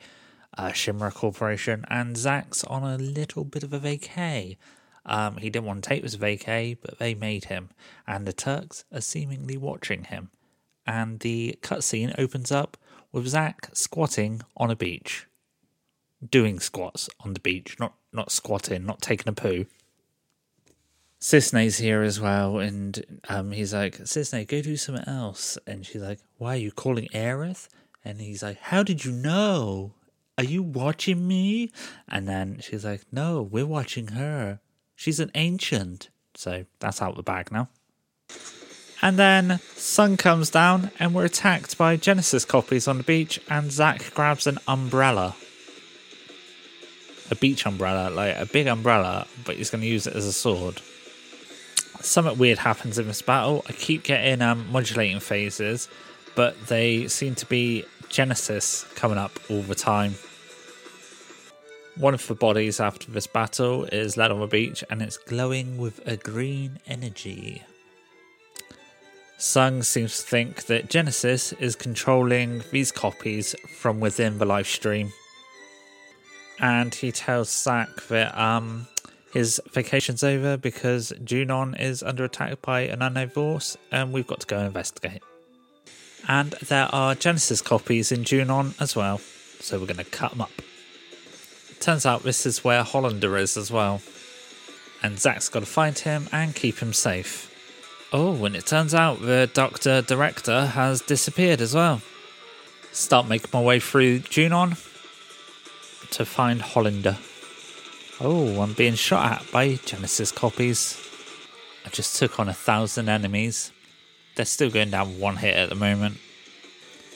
uh, 0.57 0.73
Corporation 1.11 1.85
and 1.89 2.17
Zack's 2.17 2.65
on 2.65 2.83
a 2.83 2.97
little 2.97 3.45
bit 3.45 3.63
of 3.63 3.73
a 3.73 3.81
vacay. 3.81 4.57
Um, 5.07 5.37
he 5.37 5.51
didn't 5.51 5.67
want 5.67 5.85
to 5.85 5.89
take 5.89 6.03
this 6.03 6.17
vacay, 6.17 6.77
but 6.81 6.99
they 6.99 7.15
made 7.15 7.47
him, 7.47 7.71
and 8.07 8.27
the 8.27 8.33
Turks 8.33 8.85
are 8.93 9.01
seemingly 9.01 9.57
watching 9.57 10.05
him. 10.05 10.31
And 10.87 11.21
the 11.21 11.59
cutscene 11.63 12.15
opens 12.19 12.51
up 12.51 12.77
with 13.13 13.29
Zack 13.29 13.71
squatting 13.73 14.43
on 14.57 14.71
a 14.71 14.77
beach 14.77 15.27
doing 16.27 16.61
squats 16.61 17.09
on 17.21 17.35
the 17.35 17.41
beach, 17.41 17.77
not 17.79 17.95
not 18.13 18.33
squatting, 18.33 18.85
not 18.85 19.01
taking 19.01 19.29
a 19.29 19.33
poo. 19.33 19.67
Cissnei's 21.21 21.79
here 21.79 22.03
as 22.03 22.21
well, 22.21 22.59
and 22.59 23.21
um, 23.29 23.51
he's 23.51 23.75
like, 23.75 23.99
Cissnei, 23.99 24.47
go 24.47 24.63
do 24.63 24.77
something 24.77 25.07
else. 25.09 25.59
And 25.67 25.85
she's 25.85 26.03
like, 26.03 26.21
Why 26.37 26.55
are 26.55 26.59
you 26.59 26.73
calling 26.73 27.09
Aerith? 27.13 27.69
And 28.05 28.21
he's 28.21 28.43
like, 28.43 28.59
How 28.59 28.83
did 28.83 29.05
you 29.05 29.13
know? 29.13 29.95
Are 30.39 30.45
you 30.45 30.63
watching 30.63 31.29
me? 31.29 31.71
And 32.09 32.27
then 32.27 32.61
she's 32.61 32.85
like, 32.85 33.03
No, 33.13 33.43
we're 33.43 33.67
watching 33.67 34.09
her. 34.09 34.61
She's 34.97 35.21
an 35.21 35.31
ancient. 35.35 36.09
So 36.35 36.65
that's 36.79 37.03
out 37.03 37.17
the 37.17 37.23
bag 37.23 37.53
now. 37.53 37.69
And 39.03 39.19
then 39.19 39.61
sun 39.75 40.17
comes 40.17 40.51
down, 40.51 40.91
and 40.99 41.15
we're 41.15 41.27
attacked 41.27 41.77
by 41.77 41.97
Genesis 41.97 42.45
copies 42.45 42.89
on 42.89 42.99
the 42.99 43.05
beach, 43.05 43.41
and 43.49 43.71
Zack 43.71 44.13
grabs 44.15 44.47
an 44.47 44.59
umbrella 44.67 45.37
a 47.31 47.35
beach 47.35 47.67
umbrella, 47.67 48.11
like 48.11 48.37
a 48.37 48.47
big 48.47 48.67
umbrella, 48.67 49.27
but 49.45 49.57
he's 49.57 49.71
going 49.71 49.83
to 49.83 49.87
use 49.87 50.07
it 50.07 50.15
as 50.15 50.25
a 50.25 50.33
sword. 50.33 50.81
Something 52.01 52.39
weird 52.39 52.59
happens 52.59 52.99
in 52.99 53.07
this 53.07 53.23
battle. 53.23 53.65
I 53.69 53.73
keep 53.73 54.05
getting 54.05 54.41
um, 54.41 54.71
modulating 54.71 55.21
phases, 55.21 55.89
but 56.35 56.69
they 56.69 57.09
seem 57.09 57.35
to 57.37 57.47
be 57.47 57.85
Genesis 58.09 58.85
coming 58.95 59.19
up 59.19 59.39
all 59.51 59.63
the 59.63 59.75
time. 59.75 60.15
One 61.99 62.15
of 62.15 62.27
the 62.27 62.35
bodies 62.35 62.81
after 62.81 63.11
this 63.11 63.27
battle 63.27 63.85
is 63.87 64.17
led 64.17 64.31
on 64.31 64.41
the 64.41 64.47
beach 64.47 64.85
and 64.89 65.03
it's 65.03 65.17
glowing 65.17 65.79
with 65.79 66.01
a 66.07 66.17
green 66.17 66.79
energy. 66.87 67.63
Sung 69.37 69.83
seems 69.83 70.19
to 70.19 70.27
think 70.27 70.67
that 70.67 70.91
Genesis 70.91 71.53
is 71.55 71.77
controlling 71.77 72.63
these 72.71 72.93
copies 72.93 73.55
from 73.77 74.01
within 74.01 74.39
the 74.39 74.47
Lifestream 74.47 75.13
and 76.61 76.95
he 76.95 77.13
tells 77.13 77.51
Zack 77.51 77.89
that 78.09 78.37
um, 78.37 78.87
his 79.33 79.61
vacation's 79.73 80.25
over 80.25 80.57
because 80.57 81.13
Junon 81.25 81.79
is 81.79 82.03
under 82.03 82.25
attack 82.25 82.61
by 82.63 82.81
an 82.83 83.03
unknown 83.03 83.31
force, 83.31 83.77
and 83.91 84.13
we've 84.13 84.27
got 84.27 84.41
to 84.41 84.47
go 84.47 84.61
investigate. 84.61 85.23
And 86.27 86.53
there 86.53 86.89
are 86.93 87.15
Genesis 87.15 87.63
copies 87.63 88.13
in 88.13 88.25
Junon 88.25 88.81
as 88.81 88.97
well, 88.97 89.19
so 89.61 89.79
we're 89.79 89.87
going 89.87 89.99
to 89.99 90.05
cut 90.05 90.33
them 90.33 90.41
up. 90.41 90.51
Turns 91.81 92.05
out 92.05 92.23
this 92.23 92.45
is 92.45 92.65
where 92.65 92.83
Hollander 92.83 93.37
is 93.37 93.57
as 93.57 93.71
well. 93.71 94.01
and 95.03 95.19
Zack's 95.19 95.49
got 95.49 95.61
to 95.61 95.67
find 95.67 95.97
him 95.99 96.29
and 96.33 96.55
keep 96.55 96.79
him 96.79 96.93
safe. 96.93 97.55
Oh, 98.13 98.45
and 98.45 98.57
it 98.57 98.67
turns 98.67 98.95
out 98.95 99.21
the 99.21 99.51
Doctor 99.53 100.03
Director 100.03 100.67
has 100.67 101.01
disappeared 101.03 101.61
as 101.61 101.75
well. 101.75 102.01
Start 102.93 103.29
making 103.29 103.51
my 103.53 103.61
way 103.61 103.81
through 103.81 104.21
Junon 104.21 104.71
to 106.11 106.25
find 106.25 106.63
Hollander. 106.63 107.19
Oh, 108.21 108.61
I'm 108.61 108.73
being 108.73 108.95
shot 108.95 109.31
at 109.43 109.53
by 109.53 109.75
Genesis 109.85 110.33
copies. 110.33 110.99
I 111.87 111.91
just 111.91 112.17
took 112.17 112.41
on 112.41 112.49
a 112.49 112.55
thousand 112.55 113.09
enemies. 113.09 113.71
They're 114.35 114.47
still 114.47 114.71
going 114.71 114.91
down 114.91 115.21
one 115.21 115.37
hit 115.37 115.57
at 115.57 115.69
the 115.69 115.75
moment. 115.75 116.19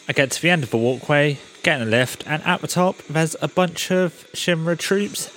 I 0.09 0.13
get 0.13 0.31
to 0.33 0.43
the 0.43 0.51
end 0.51 0.63
of 0.63 0.71
the 0.71 0.77
walkway, 0.77 1.39
get 1.63 1.81
in 1.81 1.89
a 1.89 1.91
lift, 1.91 2.25
and 2.27 2.43
at 2.45 2.61
the 2.61 2.69
top 2.69 2.99
there's 3.09 3.37
a 3.41 3.49
bunch 3.49 3.91
of 3.91 4.27
Shinra 4.33 4.79
troops 4.79 5.31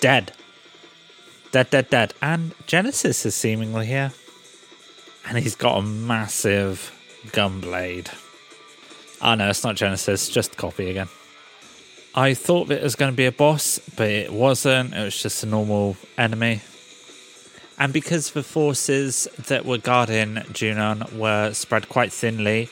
dead. 0.00 0.32
Dead, 1.52 1.70
dead, 1.70 1.90
dead. 1.90 2.14
And 2.22 2.54
Genesis 2.66 3.26
is 3.26 3.34
seemingly 3.34 3.86
here. 3.86 4.12
And 5.26 5.38
he's 5.38 5.54
got 5.54 5.78
a 5.78 5.82
massive 5.82 6.96
gun 7.32 7.60
blade. 7.60 8.10
Oh 9.20 9.34
no, 9.34 9.50
it's 9.50 9.64
not 9.64 9.76
Genesis, 9.76 10.28
just 10.28 10.56
copy 10.56 10.90
again. 10.90 11.08
I 12.14 12.34
thought 12.34 12.68
that 12.68 12.80
it 12.80 12.82
was 12.82 12.96
going 12.96 13.12
to 13.12 13.16
be 13.16 13.26
a 13.26 13.32
boss, 13.32 13.78
but 13.96 14.08
it 14.08 14.32
wasn't. 14.32 14.94
It 14.94 15.04
was 15.04 15.22
just 15.22 15.44
a 15.44 15.46
normal 15.46 15.96
enemy. 16.18 16.62
And 17.78 17.92
because 17.92 18.32
the 18.32 18.42
forces 18.42 19.28
that 19.46 19.64
were 19.64 19.78
guarding 19.78 20.34
Junon 20.52 21.16
were 21.16 21.52
spread 21.52 21.88
quite 21.88 22.12
thinly, 22.12 22.68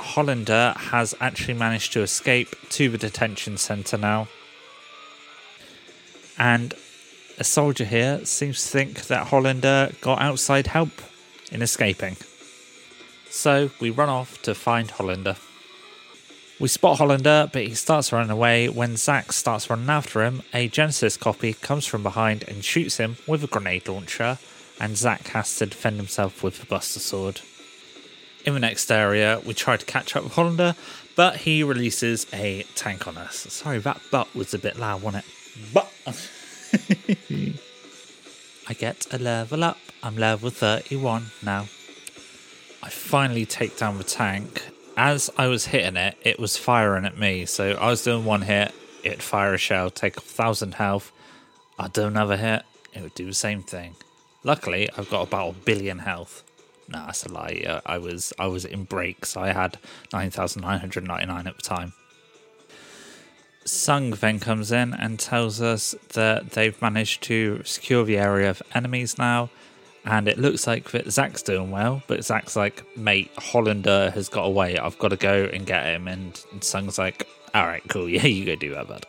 Hollander 0.00 0.74
has 0.76 1.14
actually 1.20 1.54
managed 1.54 1.92
to 1.92 2.02
escape 2.02 2.56
to 2.70 2.88
the 2.88 2.98
detention 2.98 3.56
centre 3.56 3.98
now. 3.98 4.28
And 6.38 6.74
a 7.38 7.44
soldier 7.44 7.84
here 7.84 8.24
seems 8.24 8.62
to 8.62 8.68
think 8.68 9.06
that 9.06 9.28
Hollander 9.28 9.92
got 10.00 10.20
outside 10.20 10.66
help 10.68 10.90
in 11.52 11.62
escaping. 11.62 12.16
So 13.30 13.70
we 13.80 13.90
run 13.90 14.08
off 14.08 14.42
to 14.42 14.54
find 14.54 14.90
Hollander. 14.90 15.36
We 16.58 16.68
spot 16.68 16.98
Hollander, 16.98 17.48
but 17.52 17.62
he 17.62 17.74
starts 17.74 18.12
running 18.12 18.30
away. 18.30 18.68
When 18.68 18.96
Zack 18.96 19.32
starts 19.32 19.70
running 19.70 19.88
after 19.88 20.22
him, 20.22 20.42
a 20.52 20.68
Genesis 20.68 21.16
copy 21.16 21.54
comes 21.54 21.86
from 21.86 22.02
behind 22.02 22.44
and 22.48 22.64
shoots 22.64 22.98
him 22.98 23.16
with 23.26 23.42
a 23.42 23.46
grenade 23.46 23.88
launcher, 23.88 24.38
and 24.78 24.96
Zack 24.96 25.28
has 25.28 25.56
to 25.56 25.66
defend 25.66 25.96
himself 25.96 26.42
with 26.42 26.58
the 26.58 26.66
Buster 26.66 27.00
Sword. 27.00 27.40
In 28.44 28.54
the 28.54 28.60
next 28.60 28.90
area, 28.90 29.40
we 29.44 29.52
try 29.54 29.76
to 29.76 29.84
catch 29.84 30.16
up 30.16 30.24
with 30.24 30.34
Hollander, 30.34 30.74
but 31.14 31.36
he 31.36 31.62
releases 31.62 32.26
a 32.32 32.62
tank 32.74 33.06
on 33.06 33.18
us. 33.18 33.36
Sorry, 33.36 33.78
that 33.78 34.00
butt 34.10 34.34
was 34.34 34.54
a 34.54 34.58
bit 34.58 34.78
loud, 34.78 35.02
wasn't 35.02 35.24
it? 35.24 35.74
But 35.74 35.92
I 38.68 38.72
get 38.72 39.06
a 39.12 39.18
level 39.18 39.62
up. 39.64 39.78
I'm 40.02 40.16
level 40.16 40.48
31 40.48 41.26
now. 41.42 41.66
I 42.82 42.88
finally 42.88 43.44
take 43.44 43.76
down 43.76 43.98
the 43.98 44.04
tank. 44.04 44.62
As 44.96 45.28
I 45.36 45.48
was 45.48 45.66
hitting 45.66 45.96
it, 45.96 46.16
it 46.22 46.38
was 46.38 46.56
firing 46.56 47.04
at 47.04 47.18
me. 47.18 47.44
So 47.44 47.72
I 47.72 47.90
was 47.90 48.02
doing 48.02 48.24
one 48.24 48.42
hit, 48.42 48.72
it'd 49.02 49.22
fire 49.22 49.52
a 49.52 49.58
shell, 49.58 49.90
take 49.90 50.16
a 50.16 50.20
1,000 50.20 50.74
health. 50.74 51.12
I'd 51.78 51.92
do 51.92 52.04
another 52.04 52.38
hit, 52.38 52.62
it 52.94 53.02
would 53.02 53.14
do 53.14 53.26
the 53.26 53.34
same 53.34 53.62
thing. 53.62 53.96
Luckily, 54.44 54.88
I've 54.96 55.10
got 55.10 55.28
about 55.28 55.48
a 55.50 55.52
billion 55.52 55.98
health. 55.98 56.42
No, 56.90 57.06
that's 57.06 57.24
a 57.24 57.32
lie. 57.32 57.80
I 57.86 57.98
was 57.98 58.32
I 58.38 58.46
was 58.48 58.64
in 58.64 58.84
breaks. 58.84 59.36
I 59.36 59.52
had 59.52 59.78
9,999 60.12 61.46
at 61.46 61.56
the 61.56 61.62
time. 61.62 61.92
Sung 63.64 64.10
then 64.10 64.40
comes 64.40 64.72
in 64.72 64.94
and 64.94 65.18
tells 65.18 65.60
us 65.62 65.94
that 66.14 66.50
they've 66.50 66.80
managed 66.82 67.22
to 67.24 67.62
secure 67.64 68.04
the 68.04 68.18
area 68.18 68.50
of 68.50 68.62
enemies 68.74 69.18
now, 69.18 69.50
and 70.04 70.26
it 70.26 70.38
looks 70.38 70.66
like 70.66 70.90
that 70.90 71.10
Zack's 71.12 71.42
doing 71.42 71.70
well. 71.70 72.02
But 72.08 72.24
Zack's 72.24 72.56
like, 72.56 72.84
"Mate, 72.96 73.30
Hollander 73.38 74.10
has 74.10 74.28
got 74.28 74.44
away. 74.44 74.76
I've 74.76 74.98
got 74.98 75.08
to 75.08 75.16
go 75.16 75.44
and 75.52 75.64
get 75.66 75.86
him." 75.86 76.08
And, 76.08 76.42
and 76.50 76.64
Sung's 76.64 76.98
like, 76.98 77.28
"All 77.54 77.66
right, 77.66 77.82
cool. 77.88 78.08
Yeah, 78.08 78.26
you 78.26 78.44
go 78.44 78.56
do 78.56 78.74
that, 78.74 78.88
bud." 78.88 79.06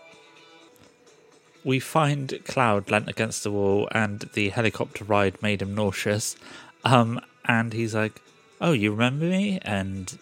We 1.64 1.80
find 1.80 2.40
Cloud 2.46 2.92
leant 2.92 3.10
against 3.10 3.44
the 3.44 3.52
wall, 3.52 3.88
and 3.92 4.30
the 4.34 4.50
helicopter 4.50 5.04
ride 5.04 5.42
made 5.42 5.62
him 5.62 5.74
nauseous. 5.74 6.36
Um, 6.84 7.22
and 7.46 7.74
he's 7.74 7.94
like, 7.96 8.22
"Oh, 8.60 8.72
you 8.72 8.92
remember 8.92 9.26
me?" 9.26 9.60
And 9.62 10.18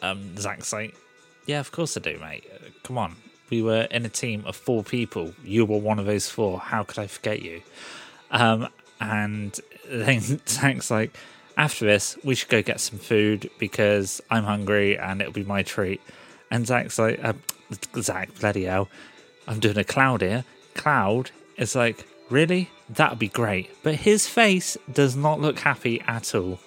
um, 0.00 0.36
Zack's 0.36 0.72
like, 0.72 0.94
"Yeah, 1.46 1.60
of 1.60 1.72
course 1.72 1.96
I 1.96 2.00
do, 2.00 2.18
mate. 2.18 2.44
Uh, 2.52 2.68
Come 2.82 2.98
on, 2.98 3.16
we 3.50 3.62
were 3.62 3.82
in 3.90 4.04
a 4.04 4.08
team 4.08 4.44
of 4.46 4.56
four 4.56 4.82
people. 4.82 5.32
You 5.44 5.64
were 5.64 5.78
one 5.78 5.98
of 5.98 6.06
those 6.06 6.28
four. 6.28 6.58
How 6.58 6.82
could 6.84 6.98
I 6.98 7.06
forget 7.06 7.42
you?" 7.42 7.62
Um, 8.30 8.68
and 9.00 9.58
then 9.88 10.20
Zack's 10.48 10.90
like, 10.90 11.16
"After 11.56 11.84
this, 11.86 12.16
we 12.24 12.34
should 12.34 12.48
go 12.48 12.62
get 12.62 12.80
some 12.80 12.98
food 12.98 13.50
because 13.58 14.20
I'm 14.30 14.44
hungry 14.44 14.98
and 14.98 15.20
it'll 15.20 15.32
be 15.32 15.44
my 15.44 15.62
treat." 15.62 16.00
And 16.50 16.66
Zack's 16.66 16.98
like, 16.98 17.22
uh, 17.22 17.34
"Zack, 18.00 18.38
bloody 18.40 18.64
hell, 18.64 18.88
I'm 19.46 19.60
doing 19.60 19.78
a 19.78 19.84
cloud 19.84 20.22
here." 20.22 20.44
Cloud 20.74 21.30
is 21.58 21.74
like, 21.74 22.06
"Really? 22.32 22.70
That'd 22.88 23.18
be 23.18 23.28
great," 23.28 23.82
but 23.82 23.96
his 23.96 24.26
face 24.26 24.78
does 24.90 25.14
not 25.14 25.38
look 25.38 25.58
happy 25.58 26.00
at 26.06 26.34
all. 26.34 26.60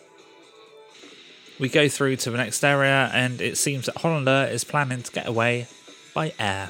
We 1.58 1.70
go 1.70 1.90
through 1.90 2.18
to 2.18 2.30
the 2.30 2.38
next 2.38 2.64
area, 2.64 3.10
and 3.12 3.42
it 3.42 3.58
seems 3.58 3.88
that 3.88 3.98
Hollander 3.98 4.48
is 4.52 4.64
planning 4.64 5.02
to 5.02 5.12
get 5.12 5.26
away 5.26 5.66
by 6.14 6.34
air. 6.38 6.70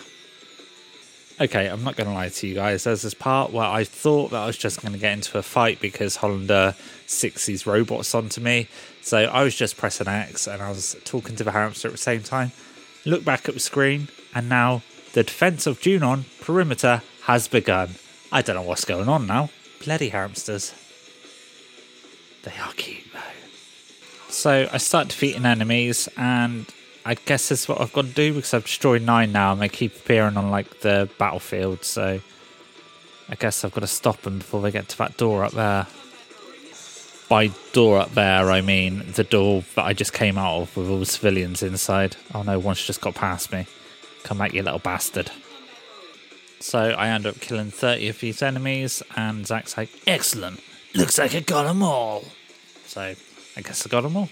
Okay, 1.42 1.68
I'm 1.68 1.84
not 1.84 1.98
going 1.98 2.08
to 2.08 2.14
lie 2.14 2.30
to 2.30 2.48
you 2.48 2.56
guys. 2.56 2.86
There's 2.86 3.02
this 3.02 3.14
part 3.14 3.52
where 3.52 3.66
I 3.66 3.84
thought 3.84 4.32
that 4.32 4.42
I 4.44 4.46
was 4.46 4.58
just 4.58 4.82
going 4.82 4.94
to 4.94 5.00
get 5.00 5.12
into 5.12 5.38
a 5.38 5.44
fight 5.44 5.82
because 5.82 6.16
Hollander 6.16 6.76
six 7.06 7.46
these 7.48 7.68
robots 7.68 8.16
onto 8.16 8.40
me. 8.40 8.70
So 9.02 9.18
I 9.18 9.44
was 9.44 9.56
just 9.56 9.76
pressing 9.76 10.08
X 10.08 10.48
and 10.48 10.62
I 10.62 10.70
was 10.70 10.96
talking 11.04 11.36
to 11.36 11.44
the 11.44 11.52
hamster 11.52 11.90
at 11.90 11.92
the 11.92 11.98
same 11.98 12.24
time. 12.24 12.54
Look 13.04 13.26
back 13.26 13.50
at 13.50 13.56
the 13.56 13.60
screen, 13.60 14.08
and 14.34 14.48
now 14.48 14.84
the 15.12 15.24
defense 15.24 15.68
of 15.68 15.82
Junon 15.82 16.24
perimeter 16.40 17.02
has 17.24 17.50
begun. 17.50 17.96
I 18.32 18.42
don't 18.42 18.56
know 18.56 18.62
what's 18.64 18.86
going 18.86 19.08
on 19.08 19.28
now. 19.28 19.50
Bloody 19.84 20.10
hamsters. 20.10 20.74
They 22.44 22.54
are 22.62 22.74
cute 22.74 23.06
though. 23.14 23.20
So 24.30 24.68
I 24.72 24.78
start 24.78 25.08
defeating 25.08 25.46
enemies, 25.46 26.10
and 26.18 26.66
I 27.06 27.14
guess 27.14 27.50
that's 27.50 27.68
what 27.68 27.80
I've 27.80 27.94
got 27.94 28.06
to 28.06 28.12
do 28.12 28.34
because 28.34 28.54
I've 28.54 28.66
destroyed 28.66 29.02
nine 29.02 29.32
now, 29.32 29.54
and 29.54 29.62
they 29.62 29.70
keep 29.70 29.96
appearing 29.96 30.38
on 30.38 30.52
like 30.52 30.82
the 30.82 31.10
battlefield. 31.18 31.86
So 31.86 32.20
I 33.30 33.36
guess 33.36 33.64
I've 33.64 33.74
got 33.74 33.82
to 33.82 33.88
stop 33.88 34.22
them 34.22 34.40
before 34.40 34.62
they 34.62 34.72
get 34.72 34.90
to 34.90 34.98
that 35.00 35.18
door 35.18 35.46
up 35.46 35.54
there. 35.54 35.88
By 37.28 37.48
door 37.74 38.00
up 38.00 38.14
there, 38.14 38.52
I 38.52 38.62
mean 38.62 39.12
the 39.14 39.24
door 39.24 39.64
that 39.76 39.86
I 39.86 39.94
just 39.94 40.14
came 40.14 40.38
out 40.38 40.62
of 40.62 40.78
with 40.78 40.90
all 40.90 41.00
the 41.00 41.06
civilians 41.06 41.64
inside. 41.64 42.18
Oh 42.34 42.44
no, 42.44 42.60
one's 42.60 42.86
just 42.86 43.02
got 43.02 43.16
past 43.16 43.52
me. 43.52 43.66
Come 44.24 44.38
back, 44.38 44.54
you 44.54 44.62
little 44.62 44.80
bastard. 44.80 45.32
So 46.60 46.80
I 46.80 47.10
end 47.10 47.26
up 47.26 47.40
killing 47.40 47.72
30 47.72 48.10
of 48.10 48.20
these 48.20 48.42
enemies, 48.42 49.04
and 49.16 49.46
Zack's 49.46 49.78
like, 49.78 49.90
Excellent. 50.08 50.62
Looks 50.94 51.18
like 51.18 51.36
I 51.36 51.42
got 51.42 51.64
them 51.64 51.84
all. 51.84 52.24
So 52.86 53.02
I 53.58 53.62
guess 53.62 53.86
I 53.86 53.90
got 53.90 54.02
them 54.02 54.16
all. 54.18 54.30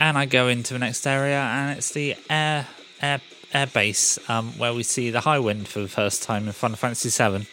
And 0.00 0.18
I 0.18 0.26
go 0.26 0.48
into 0.48 0.72
the 0.72 0.78
next 0.78 1.06
area, 1.06 1.40
and 1.40 1.78
it's 1.78 1.92
the 1.92 2.16
air 2.28 2.66
air 3.00 3.20
air 3.52 3.66
base 3.66 4.18
um, 4.28 4.52
where 4.58 4.74
we 4.74 4.82
see 4.82 5.10
the 5.10 5.20
Highwind 5.20 5.66
for 5.68 5.80
the 5.80 5.88
first 5.88 6.22
time 6.22 6.46
in 6.46 6.52
Final 6.52 6.76
Fantasy 6.76 7.08
VII. 7.10 7.46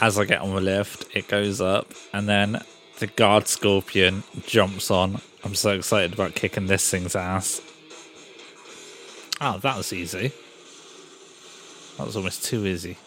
As 0.00 0.18
I 0.18 0.24
get 0.24 0.40
on 0.40 0.54
the 0.54 0.60
lift, 0.60 1.06
it 1.14 1.28
goes 1.28 1.60
up, 1.60 1.92
and 2.12 2.28
then 2.28 2.62
the 2.98 3.06
guard 3.06 3.46
scorpion 3.46 4.24
jumps 4.46 4.90
on. 4.90 5.20
I'm 5.44 5.54
so 5.54 5.70
excited 5.70 6.14
about 6.14 6.34
kicking 6.34 6.66
this 6.66 6.88
thing's 6.90 7.14
ass. 7.14 7.60
Oh, 9.40 9.58
that 9.58 9.76
was 9.76 9.92
easy. 9.92 10.32
That 11.96 12.06
was 12.06 12.16
almost 12.16 12.44
too 12.44 12.66
easy. 12.66 12.98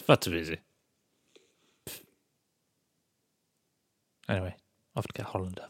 Far 0.00 0.16
too 0.16 0.34
easy. 0.34 0.58
Anyway, 4.28 4.54
off 4.94 5.06
to 5.06 5.14
get 5.14 5.26
Hollander. 5.26 5.68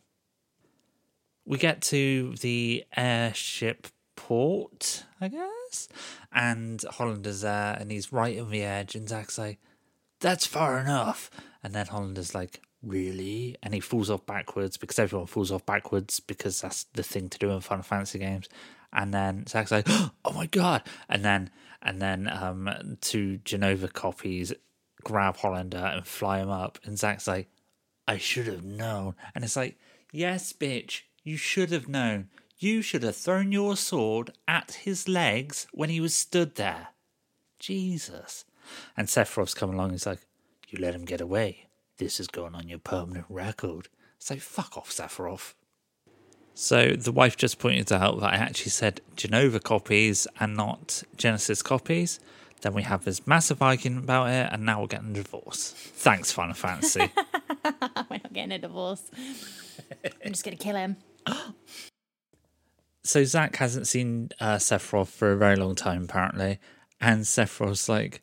We 1.44 1.56
get 1.56 1.80
to 1.82 2.34
the 2.40 2.84
airship 2.96 3.86
port, 4.16 5.04
I 5.20 5.28
guess, 5.28 5.88
and 6.32 6.82
Hollander's 6.82 7.42
there, 7.42 7.76
and 7.78 7.92
he's 7.92 8.12
right 8.12 8.38
on 8.38 8.50
the 8.50 8.64
edge, 8.64 8.96
and 8.96 9.08
Zack's 9.08 9.38
like, 9.38 9.60
"That's 10.18 10.44
far 10.46 10.78
enough," 10.80 11.30
and 11.62 11.72
then 11.72 11.86
Hollander's 11.86 12.34
like, 12.34 12.60
"Really?" 12.82 13.56
and 13.62 13.72
he 13.72 13.80
falls 13.80 14.10
off 14.10 14.26
backwards 14.26 14.76
because 14.76 14.98
everyone 14.98 15.28
falls 15.28 15.52
off 15.52 15.64
backwards 15.64 16.18
because 16.18 16.60
that's 16.60 16.84
the 16.92 17.04
thing 17.04 17.28
to 17.28 17.38
do 17.38 17.50
in 17.50 17.60
Final 17.60 17.84
Fantasy 17.84 18.18
games. 18.18 18.48
And 18.92 19.12
then 19.12 19.46
Zack's 19.46 19.70
like, 19.70 19.86
"Oh 19.88 20.32
my 20.34 20.46
god!" 20.46 20.82
and 21.08 21.24
then 21.24 21.50
and 21.82 22.00
then 22.00 22.28
um, 22.28 22.96
two 23.00 23.38
Jenova 23.44 23.92
copies 23.92 24.52
grab 25.04 25.36
Hollander 25.36 25.78
and 25.78 26.06
fly 26.06 26.40
him 26.40 26.50
up, 26.50 26.78
and 26.84 26.98
Zack's 26.98 27.26
like, 27.26 27.48
I 28.06 28.16
should 28.16 28.46
have 28.46 28.64
known. 28.64 29.14
And 29.34 29.44
it's 29.44 29.56
like, 29.56 29.78
yes, 30.12 30.52
bitch, 30.52 31.02
you 31.22 31.36
should 31.36 31.70
have 31.70 31.88
known. 31.88 32.30
You 32.58 32.82
should 32.82 33.02
have 33.02 33.16
thrown 33.16 33.52
your 33.52 33.76
sword 33.76 34.32
at 34.48 34.80
his 34.82 35.06
legs 35.06 35.66
when 35.72 35.90
he 35.90 36.00
was 36.00 36.14
stood 36.14 36.56
there. 36.56 36.88
Jesus. 37.58 38.44
And 38.96 39.08
Sephiroth's 39.08 39.54
come 39.54 39.70
along 39.70 39.86
and 39.86 39.92
he's 39.92 40.06
like, 40.06 40.26
You 40.68 40.78
let 40.80 40.94
him 40.94 41.04
get 41.04 41.20
away. 41.20 41.68
This 41.98 42.18
is 42.18 42.28
going 42.28 42.54
on 42.54 42.68
your 42.68 42.78
permanent 42.78 43.26
record. 43.28 43.88
So 44.18 44.36
fuck 44.36 44.76
off, 44.76 44.90
Sephiroth. 44.90 45.54
So 46.60 46.88
the 46.88 47.12
wife 47.12 47.36
just 47.36 47.60
pointed 47.60 47.92
out 47.92 48.18
that 48.18 48.32
I 48.32 48.34
actually 48.34 48.72
said 48.72 49.00
Jenova 49.14 49.62
copies 49.62 50.26
and 50.40 50.56
not 50.56 51.04
Genesis 51.16 51.62
copies. 51.62 52.18
Then 52.62 52.74
we 52.74 52.82
have 52.82 53.04
this 53.04 53.28
massive 53.28 53.62
argument 53.62 54.02
about 54.02 54.30
it, 54.30 54.48
and 54.50 54.66
now 54.66 54.80
we're 54.80 54.88
getting 54.88 55.10
a 55.10 55.22
divorce. 55.22 55.72
Thanks, 55.72 56.32
Final 56.32 56.54
Fantasy. 56.54 57.12
We're 57.64 58.18
not 58.24 58.32
getting 58.32 58.50
a 58.50 58.58
divorce. 58.58 59.08
I'm 60.04 60.32
just 60.32 60.44
gonna 60.44 60.56
kill 60.56 60.74
him. 60.74 60.96
so 63.04 63.22
Zack 63.22 63.54
hasn't 63.54 63.86
seen 63.86 64.30
uh, 64.40 64.56
Sephiroth 64.56 65.06
for 65.06 65.30
a 65.30 65.36
very 65.36 65.54
long 65.54 65.76
time, 65.76 66.06
apparently, 66.06 66.58
and 67.00 67.20
Sephiroth's 67.22 67.88
like, 67.88 68.20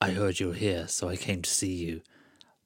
"I 0.00 0.12
heard 0.12 0.40
you 0.40 0.48
were 0.48 0.54
here, 0.54 0.88
so 0.88 1.10
I 1.10 1.16
came 1.16 1.42
to 1.42 1.50
see 1.50 1.74
you. 1.74 2.00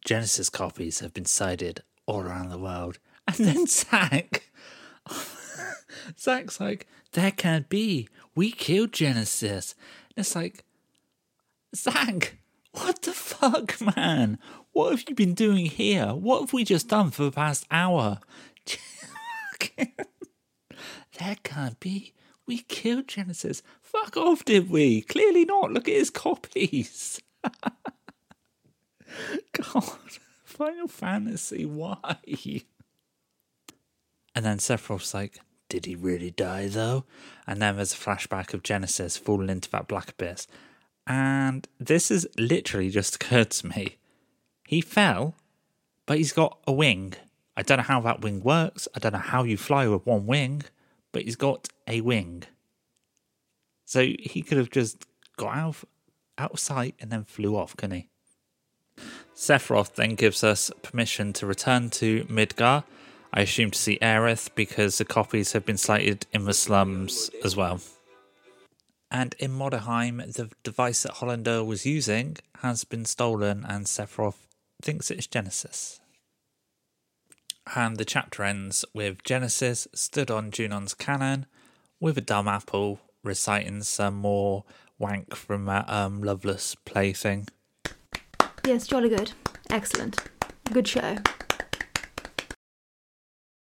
Genesis 0.04 0.48
copies 0.48 1.00
have 1.00 1.12
been 1.12 1.24
sighted 1.24 1.82
all 2.06 2.20
around 2.20 2.50
the 2.50 2.58
world." 2.58 3.00
And 3.28 3.46
then 3.46 3.66
Zack, 3.66 4.50
Zack's 6.18 6.60
like, 6.60 6.86
"That 7.12 7.36
can't 7.36 7.68
be. 7.68 8.08
We 8.34 8.50
killed 8.50 8.92
Genesis." 8.92 9.74
And 10.16 10.24
it's 10.24 10.34
like, 10.34 10.64
Zack, 11.74 12.38
what 12.72 13.02
the 13.02 13.12
fuck, 13.12 13.80
man? 13.96 14.38
What 14.72 14.90
have 14.90 15.04
you 15.08 15.14
been 15.14 15.34
doing 15.34 15.66
here? 15.66 16.08
What 16.08 16.40
have 16.40 16.52
we 16.52 16.64
just 16.64 16.88
done 16.88 17.10
for 17.10 17.24
the 17.24 17.30
past 17.30 17.66
hour? 17.70 18.20
that 21.18 21.42
can't 21.42 21.80
be. 21.80 22.12
We 22.46 22.58
killed 22.58 23.08
Genesis. 23.08 23.62
Fuck 23.80 24.16
off, 24.16 24.44
did 24.44 24.68
we? 24.68 25.02
Clearly 25.02 25.44
not. 25.44 25.72
Look 25.72 25.88
at 25.88 25.94
his 25.94 26.10
copies. 26.10 27.20
God, 29.52 29.84
Final 30.44 30.88
Fantasy, 30.88 31.64
why? 31.64 32.16
And 34.34 34.44
then 34.44 34.58
Sephiroth's 34.58 35.14
like, 35.14 35.40
did 35.68 35.86
he 35.86 35.94
really 35.94 36.30
die 36.30 36.68
though? 36.68 37.04
And 37.46 37.60
then 37.60 37.76
there's 37.76 37.94
a 37.94 37.96
flashback 37.96 38.54
of 38.54 38.62
Genesis 38.62 39.16
falling 39.16 39.50
into 39.50 39.70
that 39.70 39.88
black 39.88 40.10
abyss. 40.10 40.46
And 41.06 41.66
this 41.80 42.10
has 42.10 42.26
literally 42.38 42.90
just 42.90 43.14
occurred 43.16 43.50
to 43.52 43.68
me. 43.68 43.96
He 44.66 44.80
fell, 44.80 45.34
but 46.06 46.18
he's 46.18 46.32
got 46.32 46.58
a 46.66 46.72
wing. 46.72 47.14
I 47.56 47.62
don't 47.62 47.78
know 47.78 47.84
how 47.84 48.00
that 48.02 48.22
wing 48.22 48.42
works. 48.42 48.88
I 48.94 48.98
don't 48.98 49.12
know 49.12 49.18
how 49.18 49.44
you 49.44 49.56
fly 49.56 49.86
with 49.86 50.06
one 50.06 50.26
wing, 50.26 50.62
but 51.10 51.22
he's 51.22 51.36
got 51.36 51.68
a 51.86 52.00
wing. 52.00 52.44
So 53.84 54.02
he 54.02 54.42
could 54.42 54.58
have 54.58 54.70
just 54.70 55.06
got 55.36 55.54
out 55.54 55.68
of, 55.68 55.84
out 56.38 56.52
of 56.52 56.60
sight 56.60 56.94
and 57.00 57.10
then 57.10 57.24
flew 57.24 57.56
off, 57.56 57.76
couldn't 57.76 57.96
he? 57.96 58.08
Sephiroth 59.34 59.94
then 59.94 60.14
gives 60.14 60.44
us 60.44 60.70
permission 60.82 61.32
to 61.34 61.46
return 61.46 61.90
to 61.90 62.24
Midgar. 62.24 62.84
I 63.32 63.40
assume 63.42 63.70
to 63.70 63.78
see 63.78 63.98
Aerith 64.02 64.54
because 64.54 64.98
the 64.98 65.04
copies 65.04 65.52
have 65.52 65.64
been 65.64 65.78
sighted 65.78 66.26
in 66.32 66.44
the 66.44 66.52
slums 66.52 67.30
as 67.42 67.56
well. 67.56 67.80
And 69.10 69.34
in 69.38 69.52
Modeoheim, 69.52 70.32
the 70.34 70.50
device 70.62 71.02
that 71.02 71.14
Hollander 71.14 71.64
was 71.64 71.86
using 71.86 72.36
has 72.60 72.84
been 72.84 73.04
stolen, 73.04 73.64
and 73.68 73.86
Sephiroth 73.86 74.46
thinks 74.82 75.10
it's 75.10 75.26
Genesis. 75.26 76.00
And 77.74 77.96
the 77.96 78.04
chapter 78.04 78.42
ends 78.42 78.84
with 78.94 79.22
Genesis 79.22 79.86
stood 79.94 80.30
on 80.30 80.50
Junon's 80.50 80.94
cannon 80.94 81.46
with 82.00 82.18
a 82.18 82.22
dumbapple 82.22 82.98
reciting 83.22 83.82
some 83.82 84.14
more 84.14 84.64
wank 84.98 85.34
from 85.34 85.66
that 85.66 85.88
um, 85.88 86.22
Loveless 86.22 86.74
play 86.84 87.12
thing. 87.12 87.48
Yes, 88.66 88.86
jolly 88.86 89.08
good. 89.08 89.32
Excellent. 89.70 90.18
Good 90.72 90.88
show. 90.88 91.18